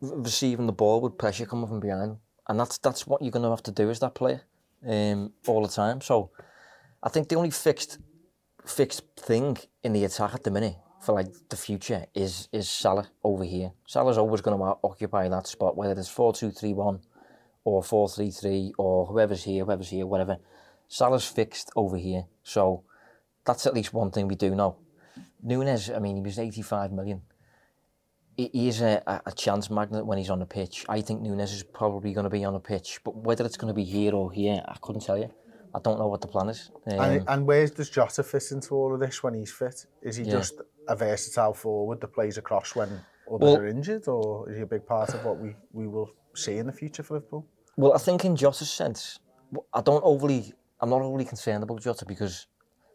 receiving 0.00 0.66
the 0.66 0.72
ball 0.72 1.00
with 1.00 1.16
pressure 1.18 1.46
coming 1.46 1.66
from 1.66 1.80
behind, 1.80 2.18
and 2.48 2.58
that's 2.58 2.78
that's 2.78 3.06
what 3.06 3.22
you're 3.22 3.30
going 3.30 3.42
to 3.42 3.50
have 3.50 3.62
to 3.64 3.72
do 3.72 3.90
as 3.90 4.00
that 4.00 4.14
player 4.14 4.42
um, 4.86 5.32
all 5.46 5.62
the 5.62 5.72
time. 5.72 6.00
So, 6.00 6.30
I 7.02 7.08
think 7.08 7.28
the 7.28 7.36
only 7.36 7.50
fixed 7.50 7.98
fixed 8.66 9.02
thing 9.16 9.58
in 9.82 9.92
the 9.92 10.04
attack 10.04 10.34
at 10.34 10.44
the 10.44 10.50
minute 10.50 10.76
for 11.00 11.14
like 11.14 11.28
the 11.48 11.56
future 11.56 12.06
is 12.14 12.48
is 12.52 12.68
Salah 12.68 13.08
over 13.24 13.44
here. 13.44 13.72
Salah's 13.86 14.18
always 14.18 14.40
going 14.40 14.58
to 14.58 14.76
occupy 14.84 15.28
that 15.28 15.46
spot, 15.46 15.76
whether 15.76 15.98
it's 15.98 16.08
four 16.08 16.32
two 16.32 16.50
three 16.50 16.74
one 16.74 17.00
or 17.64 17.82
four 17.82 18.08
three 18.08 18.30
three 18.30 18.72
or 18.78 19.06
whoever's 19.06 19.44
here, 19.44 19.64
whoever's 19.64 19.90
here, 19.90 20.06
whatever. 20.06 20.38
Salah's 20.88 21.24
fixed 21.24 21.70
over 21.76 21.96
here, 21.96 22.24
so 22.42 22.84
that's 23.44 23.66
at 23.66 23.74
least 23.74 23.94
one 23.94 24.10
thing 24.10 24.28
we 24.28 24.34
do 24.34 24.54
know. 24.54 24.76
Nunez, 25.42 25.90
I 25.90 25.98
mean, 25.98 26.16
he 26.16 26.22
was 26.22 26.38
85 26.38 26.92
million. 26.92 27.22
He 28.36 28.68
is 28.68 28.80
a, 28.80 29.02
a 29.26 29.32
chance 29.32 29.70
magnet 29.70 30.06
when 30.06 30.18
he's 30.18 30.30
on 30.30 30.38
the 30.38 30.46
pitch. 30.46 30.84
I 30.88 31.02
think 31.02 31.20
Nunez 31.20 31.52
is 31.52 31.62
probably 31.62 32.12
going 32.12 32.24
to 32.24 32.30
be 32.30 32.44
on 32.44 32.54
the 32.54 32.60
pitch, 32.60 33.00
but 33.04 33.14
whether 33.14 33.44
it's 33.44 33.56
going 33.56 33.68
to 33.68 33.74
be 33.74 33.84
here 33.84 34.14
or 34.14 34.32
here, 34.32 34.62
I 34.66 34.76
couldn't 34.80 35.02
tell 35.02 35.18
you. 35.18 35.30
I 35.74 35.78
don't 35.78 35.98
know 35.98 36.08
what 36.08 36.20
the 36.20 36.26
plan 36.26 36.48
is. 36.48 36.70
Um, 36.86 37.00
and, 37.00 37.24
and 37.28 37.46
where 37.46 37.66
does 37.66 37.90
Jota 37.90 38.22
fit 38.22 38.44
into 38.50 38.74
all 38.74 38.92
of 38.94 39.00
this 39.00 39.22
when 39.22 39.34
he's 39.34 39.52
fit? 39.52 39.86
Is 40.02 40.16
he 40.16 40.24
yeah. 40.24 40.32
just 40.32 40.60
a 40.88 40.96
versatile 40.96 41.54
forward 41.54 42.00
that 42.00 42.08
plays 42.08 42.38
across 42.38 42.74
when 42.74 42.88
others 42.88 43.40
well, 43.40 43.56
are 43.56 43.66
injured, 43.66 44.08
or 44.08 44.50
is 44.50 44.56
he 44.56 44.62
a 44.62 44.66
big 44.66 44.86
part 44.86 45.14
of 45.14 45.24
what 45.24 45.38
we, 45.38 45.54
we 45.72 45.86
will 45.86 46.10
see 46.34 46.58
in 46.58 46.66
the 46.66 46.72
future 46.72 47.02
for 47.02 47.14
Liverpool? 47.14 47.46
Well, 47.76 47.94
I 47.94 47.98
think 47.98 48.24
in 48.24 48.36
Jota's 48.36 48.70
sense, 48.70 49.20
I 49.72 49.80
don't 49.80 50.02
overly, 50.04 50.52
I'm 50.80 50.90
not 50.90 51.02
overly 51.02 51.24
concerned 51.24 51.62
about 51.62 51.80
Jota 51.80 52.04
because 52.04 52.46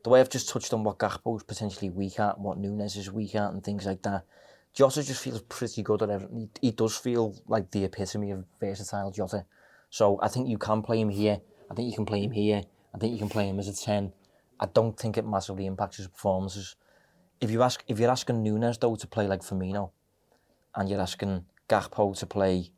the 0.03 0.09
way 0.09 0.19
I've 0.19 0.29
just 0.29 0.49
touched 0.49 0.73
on 0.73 0.83
what 0.83 0.99
Gakpo 0.99 1.37
is 1.37 1.43
potentially 1.43 1.89
weak 1.89 2.19
at, 2.19 2.39
what 2.39 2.57
Nunez 2.57 2.95
is 2.95 3.11
weak 3.11 3.35
at, 3.35 3.51
and 3.51 3.63
things 3.63 3.85
like 3.85 4.03
that. 4.03 4.25
Jota 4.73 5.01
just 5.03 5.23
feels 5.23 5.41
pretty 5.41 5.81
good 5.81 6.01
at 6.01 6.09
everything. 6.09 6.49
He, 6.61 6.67
he 6.67 6.71
does 6.71 6.97
feel 6.97 7.33
like 7.47 7.71
the 7.71 7.85
epitome 7.85 8.31
of 8.31 8.43
versatile 8.59 9.09
Jota. 9.09 9.45
So 9.89 10.19
I 10.21 10.27
think 10.27 10.49
you 10.49 10.57
can 10.57 10.81
play 10.81 10.99
him 10.99 11.09
here. 11.09 11.39
I 11.69 11.73
think 11.73 11.89
you 11.89 11.95
can 11.95 12.05
play 12.05 12.23
him 12.23 12.31
here. 12.31 12.63
I 12.93 12.97
think 12.97 13.13
you 13.13 13.19
can 13.19 13.29
play 13.29 13.47
him 13.47 13.59
as 13.59 13.67
a 13.67 13.75
10. 13.75 14.13
I 14.59 14.65
don't 14.67 14.97
think 14.97 15.17
it 15.17 15.25
massively 15.25 15.65
impacts 15.65 15.97
his 15.97 16.07
performances. 16.07 16.75
If 17.41 17.51
you 17.51 17.61
ask, 17.61 17.83
if 17.87 17.99
you're 17.99 18.11
asking 18.11 18.43
Nunez 18.43 18.77
though 18.77 18.95
to 18.95 19.07
play 19.07 19.27
like 19.27 19.41
Firmino, 19.41 19.91
and 20.75 20.89
you're 20.89 21.01
asking 21.01 21.45
Gakpo 21.69 22.17
to 22.19 22.25
play 22.25 22.71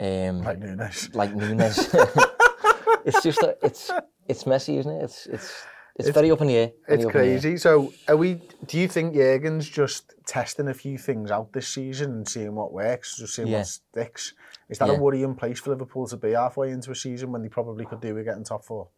um, 0.00 0.42
like 0.42 0.58
Nunez, 0.58 1.10
like 1.14 1.34
Nunez, 1.34 1.78
it's 3.04 3.22
just 3.22 3.42
a, 3.42 3.56
it's 3.62 3.90
it's 4.28 4.46
messy, 4.46 4.78
isn't 4.78 4.92
it? 4.92 5.04
It's 5.04 5.26
it's 5.26 5.64
it's, 5.96 6.08
it's 6.08 6.14
very 6.14 6.30
up 6.30 6.40
in 6.40 6.48
the 6.48 6.56
air. 6.56 6.72
It's 6.88 7.04
crazy. 7.04 7.56
So, 7.56 7.92
are 8.08 8.16
we? 8.16 8.40
Do 8.66 8.78
you 8.78 8.88
think 8.88 9.14
Jurgen's 9.14 9.68
just 9.68 10.14
testing 10.26 10.68
a 10.68 10.74
few 10.74 10.98
things 10.98 11.30
out 11.30 11.52
this 11.52 11.68
season 11.68 12.12
and 12.12 12.28
seeing 12.28 12.54
what 12.54 12.72
works, 12.72 13.18
just 13.18 13.34
seeing 13.36 13.48
yeah. 13.48 13.58
what 13.58 13.66
sticks? 13.66 14.34
Is 14.68 14.78
that 14.78 14.88
yeah. 14.88 14.94
a 14.94 14.98
worrying 14.98 15.34
place 15.34 15.60
for 15.60 15.70
Liverpool 15.70 16.08
to 16.08 16.16
be 16.16 16.32
halfway 16.32 16.70
into 16.70 16.90
a 16.90 16.94
season 16.96 17.30
when 17.30 17.42
they 17.42 17.48
probably 17.48 17.84
could 17.84 18.00
do 18.00 18.14
with 18.14 18.24
getting 18.24 18.44
top 18.44 18.64
four? 18.64 18.88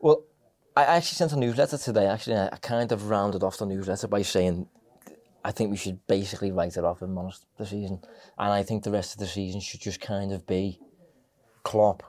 Well, 0.00 0.24
I 0.76 0.84
actually 0.84 1.16
sent 1.16 1.32
a 1.32 1.36
newsletter 1.36 1.78
today. 1.78 2.06
Actually, 2.06 2.36
I 2.38 2.58
kind 2.60 2.90
of 2.90 3.08
rounded 3.08 3.44
off 3.44 3.58
the 3.58 3.66
newsletter 3.66 4.08
by 4.08 4.22
saying 4.22 4.68
I 5.46 5.52
think 5.52 5.70
we 5.70 5.76
should 5.76 6.04
basically 6.08 6.50
write 6.50 6.76
it 6.76 6.84
off, 6.84 7.02
in 7.02 7.16
honest, 7.16 7.46
the 7.56 7.64
season. 7.64 8.00
And 8.36 8.52
I 8.52 8.64
think 8.64 8.82
the 8.82 8.90
rest 8.90 9.12
of 9.12 9.20
the 9.20 9.28
season 9.28 9.60
should 9.60 9.80
just 9.80 10.00
kind 10.00 10.32
of 10.32 10.44
be 10.44 10.80
Klopp 11.62 12.02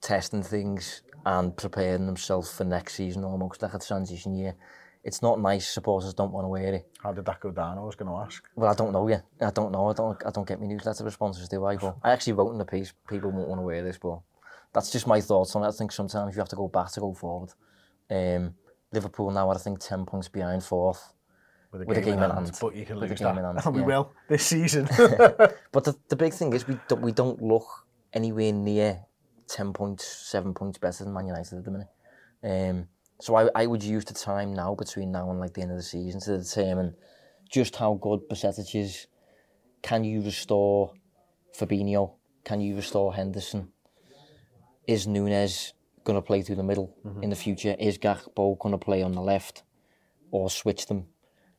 testing 0.00 0.42
things 0.42 1.02
and 1.26 1.56
preparing 1.56 2.06
themselves 2.06 2.50
for 2.50 2.64
next 2.64 2.94
season 2.94 3.24
almost 3.24 3.62
like 3.62 3.74
a 3.74 3.78
transition 3.78 4.34
year. 4.34 4.54
It's 5.04 5.22
not 5.22 5.40
nice. 5.40 5.68
Supporters 5.68 6.12
don't 6.12 6.32
want 6.32 6.44
to 6.44 6.48
wear 6.48 6.74
it. 6.74 6.88
How 7.02 7.12
did 7.12 7.24
that 7.26 7.40
go 7.40 7.50
down? 7.50 7.78
I 7.78 7.82
was 7.82 7.94
going 7.94 8.10
to 8.10 8.18
ask. 8.18 8.44
Well, 8.56 8.70
I 8.70 8.74
don't 8.74 8.92
know 8.92 9.06
yet. 9.08 9.24
I 9.40 9.50
don't 9.50 9.72
know. 9.72 9.88
I 9.88 9.92
don't. 9.92 10.20
I 10.26 10.30
don't 10.30 10.46
get 10.46 10.60
my 10.60 10.66
newsletter 10.66 11.04
responses, 11.04 11.48
do 11.48 11.64
I? 11.64 11.76
But 11.76 11.96
I 12.02 12.10
actually 12.12 12.34
wrote 12.34 12.50
in 12.52 12.58
the 12.58 12.64
piece. 12.64 12.92
People 13.08 13.30
won't 13.30 13.48
want 13.48 13.60
to 13.60 13.62
wear 13.62 13.82
this, 13.82 13.96
but 13.96 14.20
that's 14.72 14.90
just 14.90 15.06
my 15.06 15.20
thoughts 15.20 15.54
on 15.54 15.62
it. 15.62 15.68
I 15.68 15.70
think 15.70 15.92
sometimes 15.92 16.34
you 16.34 16.40
have 16.40 16.48
to 16.48 16.56
go 16.56 16.68
back 16.68 16.90
to 16.92 17.00
go 17.00 17.14
forward. 17.14 17.50
Um, 18.10 18.54
Liverpool 18.92 19.30
now 19.30 19.48
are, 19.50 19.54
I 19.54 19.58
think, 19.58 19.80
10 19.80 20.04
points 20.04 20.28
behind 20.28 20.64
fourth. 20.64 21.12
With 21.70 21.82
a 21.82 21.84
game, 21.84 21.88
with 21.88 21.98
a 21.98 22.00
game 22.00 22.14
in 22.14 22.20
hand, 22.20 22.32
hand. 22.32 22.58
But 22.60 22.74
you 22.74 22.86
can 22.86 22.98
with 22.98 23.10
lose 23.10 23.20
that. 23.20 23.34
Hand, 23.34 23.60
and 23.64 23.74
we 23.74 23.80
yeah. 23.80 23.86
will 23.86 24.12
this 24.28 24.46
season. 24.46 24.84
but 24.96 25.84
the, 25.84 25.94
the 26.08 26.16
big 26.16 26.32
thing 26.32 26.52
is 26.54 26.66
we 26.66 26.78
don't, 26.88 27.02
we 27.02 27.12
don't 27.12 27.42
look 27.42 27.66
anywhere 28.12 28.52
near 28.52 29.04
10 29.48 29.72
points, 29.72 30.06
7 30.06 30.54
points 30.54 30.78
better 30.78 31.04
than 31.04 31.12
Man 31.12 31.26
United 31.26 31.58
at 31.58 31.64
the 31.64 31.70
minute. 31.70 31.88
Um, 32.42 32.88
so 33.20 33.34
I, 33.34 33.48
I 33.54 33.66
would 33.66 33.82
use 33.82 34.04
the 34.04 34.14
time 34.14 34.54
now 34.54 34.74
between 34.74 35.10
now 35.10 35.30
and 35.30 35.40
like 35.40 35.54
the 35.54 35.62
end 35.62 35.72
of 35.72 35.76
the 35.76 35.82
season 35.82 36.20
to 36.20 36.38
determine 36.38 36.94
just 37.50 37.76
how 37.76 37.94
good 37.94 38.20
Bajcetic 38.30 38.74
is. 38.74 39.06
Can 39.82 40.04
you 40.04 40.22
restore 40.22 40.92
Fabinho? 41.56 42.14
Can 42.44 42.60
you 42.60 42.76
restore 42.76 43.14
Henderson? 43.14 43.68
Is 44.86 45.06
Nunez 45.06 45.72
going 46.04 46.16
to 46.16 46.22
play 46.22 46.42
through 46.42 46.56
the 46.56 46.62
middle 46.62 46.96
mm-hmm. 47.04 47.22
in 47.22 47.30
the 47.30 47.36
future? 47.36 47.76
Is 47.78 47.98
Gakpo 47.98 48.58
going 48.58 48.72
to 48.72 48.78
play 48.78 49.02
on 49.02 49.12
the 49.12 49.20
left 49.20 49.62
or 50.30 50.48
switch 50.48 50.86
them? 50.86 51.06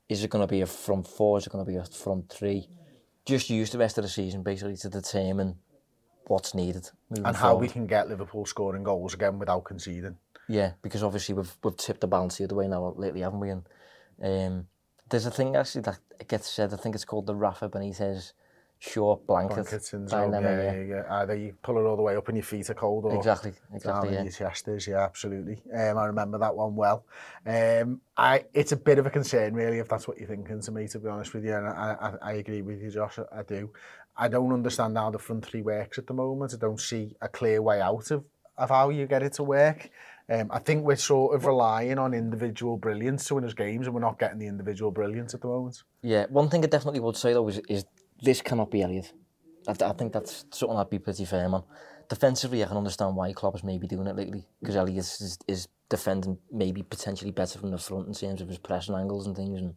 Is 0.07 0.23
it 0.23 0.29
going 0.29 0.41
to 0.41 0.51
be 0.51 0.61
a 0.61 0.65
front 0.65 1.07
four? 1.07 1.37
Is 1.37 1.45
it 1.45 1.51
going 1.51 1.63
to 1.63 1.71
be 1.71 1.77
a 1.77 1.85
front 1.85 2.29
three? 2.29 2.67
Just 3.25 3.49
use 3.49 3.69
the 3.69 3.77
rest 3.77 3.97
of 3.97 4.03
the 4.03 4.09
season 4.09 4.41
basically 4.41 4.77
to 4.77 4.89
determine 4.89 5.57
what's 6.29 6.53
needed. 6.53 6.89
And 7.09 7.35
how 7.35 7.51
forward. 7.51 7.61
we 7.61 7.67
can 7.67 7.87
get 7.87 8.07
Liverpool 8.07 8.45
scoring 8.45 8.83
goals 8.83 9.13
again 9.13 9.39
without 9.39 9.63
conceding. 9.63 10.17
Yeah, 10.47 10.71
because 10.81 11.03
obviously 11.03 11.35
we've, 11.35 11.55
we've 11.63 11.77
tipped 11.77 12.01
the 12.01 12.07
balance 12.07 12.37
the 12.37 12.45
other 12.45 12.55
way 12.55 12.67
now 12.67 12.93
lately, 12.97 13.21
haven't 13.21 13.39
we? 13.39 13.49
And 13.49 13.63
um, 14.23 14.67
there's 15.09 15.25
a 15.25 15.31
thing 15.31 15.55
actually 15.55 15.81
that 15.81 15.99
gets 16.27 16.49
said, 16.49 16.73
I 16.73 16.77
think 16.77 16.95
it's 16.95 17.05
called 17.05 17.27
the 17.27 17.35
Rafa 17.35 17.69
Benitez 17.69 18.33
short 18.79 19.27
blanket. 19.27 19.67
Syndrome, 19.83 20.33
yeah, 20.33 20.39
yeah, 20.39 20.71
yeah, 20.71 20.83
yeah. 20.83 21.03
Either 21.09 21.35
you 21.35 21.53
pull 21.61 21.77
it 21.77 21.81
all 21.81 21.97
the 21.97 22.01
way 22.01 22.15
up 22.15 22.27
and 22.29 22.37
your 22.37 22.45
feet 22.45 22.69
are 22.69 22.73
cold 22.73 23.05
or 23.05 23.15
exactly, 23.15 23.53
exactly, 23.73 24.13
yeah. 24.13 24.23
your 24.23 24.31
chest 24.31 24.67
is, 24.69 24.87
yeah, 24.87 25.03
absolutely. 25.03 25.61
Um, 25.73 25.97
I 25.97 26.05
remember 26.05 26.37
that 26.37 26.55
one 26.55 26.75
well. 26.75 27.05
Um, 27.45 28.01
I, 28.15 28.45
it's 28.53 28.71
a 28.71 28.77
bit 28.77 28.97
of 28.97 29.05
a 29.05 29.09
concern 29.09 29.53
really 29.53 29.79
if 29.79 29.89
that's 29.89 30.07
what 30.07 30.17
you're 30.17 30.27
thinking 30.27 30.61
to 30.61 30.71
me, 30.71 30.87
to 30.87 30.99
be 30.99 31.09
honest 31.09 31.33
with 31.33 31.43
you, 31.43 31.55
and 31.55 31.67
I, 31.67 31.95
I, 31.99 32.29
I 32.29 32.33
agree 32.33 32.61
with 32.61 32.81
you, 32.81 32.89
Josh, 32.89 33.19
I 33.31 33.43
do. 33.43 33.69
I 34.19 34.27
don't 34.27 34.51
understand 34.51 34.97
how 34.97 35.09
the 35.09 35.17
front 35.17 35.45
three 35.45 35.61
works 35.61 35.97
at 35.97 36.07
the 36.07 36.13
moment. 36.13 36.53
I 36.53 36.57
don't 36.57 36.79
see 36.79 37.15
a 37.21 37.29
clear 37.29 37.61
way 37.61 37.79
out 37.79 38.11
of, 38.11 38.25
of 38.57 38.69
how 38.69 38.89
you 38.89 39.07
get 39.07 39.23
it 39.23 39.33
to 39.33 39.43
work. 39.43 39.89
Um, 40.29 40.49
I 40.51 40.59
think 40.59 40.83
we're 40.83 40.97
sort 40.97 41.35
of 41.35 41.45
relying 41.45 41.97
on 41.97 42.13
individual 42.13 42.77
brilliance 42.77 43.25
to 43.25 43.35
win 43.35 43.45
us 43.45 43.53
games, 43.53 43.87
and 43.87 43.95
we're 43.95 44.01
not 44.01 44.19
getting 44.19 44.37
the 44.37 44.47
individual 44.47 44.91
brilliance 44.91 45.33
at 45.33 45.41
the 45.41 45.47
moment. 45.47 45.81
Yeah, 46.03 46.25
one 46.29 46.49
thing 46.49 46.63
I 46.63 46.67
definitely 46.67 46.99
would 46.99 47.17
say 47.17 47.33
though 47.33 47.47
is, 47.47 47.59
is 47.69 47.85
this 48.21 48.41
cannot 48.41 48.69
be 48.69 48.83
Elliott. 48.83 49.13
I, 49.67 49.71
I 49.71 49.93
think 49.93 50.11
that's 50.11 50.45
something 50.51 50.77
I'd 50.77 50.89
be 50.89 50.99
pretty 50.99 51.25
firm 51.25 51.53
on. 51.53 51.63
Defensively, 52.09 52.63
I 52.63 52.67
can 52.67 52.77
understand 52.77 53.15
why 53.15 53.31
Klopp 53.31 53.55
is 53.55 53.63
maybe 53.63 53.87
doing 53.87 54.07
it 54.07 54.15
lately 54.15 54.45
because 54.59 54.75
Elliott 54.75 54.97
is, 54.97 55.39
is 55.47 55.67
defending 55.89 56.37
maybe 56.51 56.83
potentially 56.83 57.31
better 57.31 57.57
from 57.57 57.71
the 57.71 57.77
front 57.77 58.07
in 58.07 58.13
terms 58.13 58.41
of 58.41 58.49
his 58.49 58.57
pressing 58.57 58.95
angles 58.95 59.25
and 59.25 59.35
things 59.35 59.59
and 59.59 59.75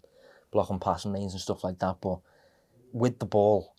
blocking 0.50 0.78
passing 0.78 1.12
lanes 1.12 1.33
and 1.33 1.40
stuff 1.40 1.62
like 1.62 1.78
that. 1.78 1.96
But 2.00 2.18
with 2.92 3.18
the 3.18 3.26
ball, 3.26 3.71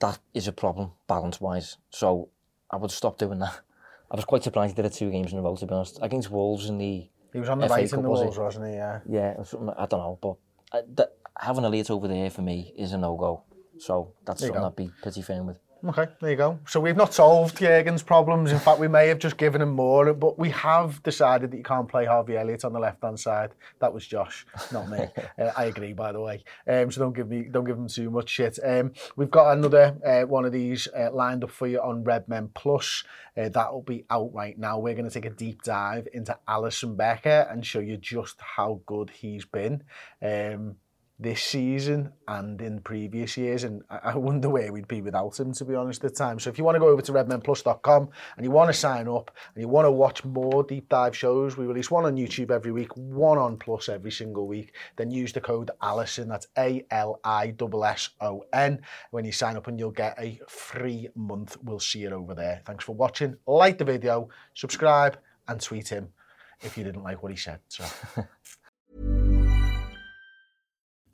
that 0.00 0.18
is 0.34 0.48
a 0.48 0.52
problem 0.52 0.92
balance 1.06 1.40
wise. 1.40 1.76
So 1.90 2.28
I 2.70 2.76
would 2.76 2.90
stop 2.90 3.18
doing 3.18 3.38
that. 3.40 3.60
I 4.10 4.16
was 4.16 4.24
quite 4.24 4.42
surprised 4.42 4.76
he 4.76 4.82
did 4.82 4.90
it 4.90 4.94
two 4.94 5.10
games 5.10 5.32
in 5.32 5.38
a 5.38 5.42
row 5.42 5.56
to 5.56 5.66
be 5.66 5.74
honest. 5.74 5.98
Against 6.00 6.30
Wolves 6.30 6.68
in 6.68 6.78
the 6.78 7.08
He 7.32 7.40
was 7.40 7.48
on 7.48 7.58
the 7.58 7.68
FA 7.68 7.74
right 7.74 7.92
in 7.92 8.02
the 8.02 8.08
Wolves, 8.08 8.38
wasn't 8.38 8.66
he? 8.66 8.72
Yeah. 8.72 9.00
Yeah, 9.06 9.34
I 9.76 9.86
don't 9.86 10.00
know, 10.00 10.18
but 10.20 10.36
uh, 10.72 10.82
the, 10.94 11.10
having 11.38 11.64
Elliott 11.64 11.90
over 11.90 12.08
there 12.08 12.30
for 12.30 12.42
me 12.42 12.72
is 12.76 12.92
a 12.92 12.98
no-go. 12.98 13.42
So 13.78 14.12
that's 14.24 14.40
something 14.40 14.62
I'd 14.62 14.76
be 14.76 14.90
pretty 15.02 15.22
firm 15.22 15.46
with. 15.46 15.58
Okay, 15.84 16.08
there 16.20 16.30
you 16.30 16.36
go. 16.36 16.58
So 16.66 16.80
we've 16.80 16.96
not 16.96 17.14
solved 17.14 17.58
Jurgen's 17.58 18.02
problems. 18.02 18.50
In 18.50 18.58
fact, 18.58 18.80
we 18.80 18.88
may 18.88 19.06
have 19.06 19.20
just 19.20 19.36
given 19.36 19.62
him 19.62 19.70
more, 19.70 20.12
but 20.12 20.36
we 20.36 20.50
have 20.50 21.00
decided 21.04 21.52
that 21.52 21.56
you 21.56 21.62
can't 21.62 21.88
play 21.88 22.04
Harvey 22.04 22.36
Elliott 22.36 22.64
on 22.64 22.72
the 22.72 22.80
left-hand 22.80 23.20
side. 23.20 23.52
That 23.78 23.94
was 23.94 24.04
Josh, 24.04 24.44
not 24.72 24.88
me. 24.88 25.06
uh, 25.38 25.52
I 25.56 25.66
agree, 25.66 25.92
by 25.92 26.10
the 26.10 26.20
way. 26.20 26.42
Um, 26.66 26.90
so 26.90 27.00
don't 27.00 27.12
give 27.14 27.28
me, 27.28 27.42
don't 27.48 27.64
give 27.64 27.76
him 27.76 27.86
too 27.86 28.10
much 28.10 28.28
shit. 28.28 28.58
Um, 28.64 28.92
we've 29.14 29.30
got 29.30 29.56
another 29.56 29.96
uh, 30.04 30.26
one 30.26 30.44
of 30.44 30.50
these 30.52 30.88
uh, 30.88 31.12
lined 31.12 31.44
up 31.44 31.50
for 31.50 31.68
you 31.68 31.80
on 31.80 32.02
Redmen 32.02 32.50
Plus. 32.54 33.04
Uh, 33.36 33.48
that 33.48 33.72
will 33.72 33.82
be 33.82 34.04
out 34.10 34.34
right 34.34 34.58
now. 34.58 34.80
We're 34.80 34.94
going 34.94 35.08
to 35.08 35.14
take 35.14 35.30
a 35.30 35.34
deep 35.34 35.62
dive 35.62 36.08
into 36.12 36.36
Alisson 36.48 36.96
Becker 36.96 37.46
and 37.48 37.64
show 37.64 37.78
you 37.78 37.96
just 37.98 38.40
how 38.40 38.80
good 38.86 39.10
he's 39.10 39.44
been. 39.44 39.84
Um, 40.20 40.74
this 41.20 41.42
season 41.42 42.12
and 42.28 42.62
in 42.62 42.80
previous 42.80 43.36
years, 43.36 43.64
and 43.64 43.82
I 43.90 44.16
wonder 44.16 44.48
where 44.48 44.72
we'd 44.72 44.86
be 44.86 45.02
without 45.02 45.40
him, 45.40 45.52
to 45.54 45.64
be 45.64 45.74
honest, 45.74 46.04
at 46.04 46.14
times. 46.14 46.44
So 46.44 46.50
if 46.50 46.58
you 46.58 46.64
want 46.64 46.76
to 46.76 46.80
go 46.80 46.86
over 46.88 47.02
to 47.02 47.12
redmenplus.com 47.12 48.08
and 48.36 48.44
you 48.44 48.52
want 48.52 48.68
to 48.68 48.74
sign 48.74 49.08
up 49.08 49.32
and 49.54 49.60
you 49.60 49.66
want 49.66 49.86
to 49.86 49.90
watch 49.90 50.24
more 50.24 50.62
deep 50.62 50.88
dive 50.88 51.16
shows, 51.16 51.56
we 51.56 51.66
release 51.66 51.90
one 51.90 52.04
on 52.04 52.14
YouTube 52.14 52.52
every 52.52 52.70
week, 52.70 52.96
one 52.96 53.36
on 53.36 53.56
Plus 53.56 53.88
every 53.88 54.12
single 54.12 54.46
week, 54.46 54.76
then 54.96 55.10
use 55.10 55.32
the 55.32 55.40
code 55.40 55.72
Alisson, 55.82 56.28
that's 56.28 56.46
A-L-I-S-S-O-N, 56.56 57.60
when 59.10 59.24
you 59.24 59.32
sign 59.32 59.56
up 59.56 59.66
and 59.66 59.76
you'll 59.80 59.90
get 59.90 60.14
a 60.20 60.40
free 60.46 61.08
month. 61.16 61.56
We'll 61.64 61.80
see 61.80 61.98
you 62.00 62.10
over 62.10 62.34
there. 62.34 62.62
Thanks 62.64 62.84
for 62.84 62.94
watching. 62.94 63.36
Like 63.46 63.78
the 63.78 63.84
video, 63.84 64.28
subscribe, 64.54 65.18
and 65.48 65.60
tweet 65.60 65.88
him 65.88 66.10
if 66.60 66.78
you 66.78 66.84
didn't 66.84 67.02
like 67.02 67.24
what 67.24 67.32
he 67.32 67.38
said. 67.38 67.58
So. 67.68 67.84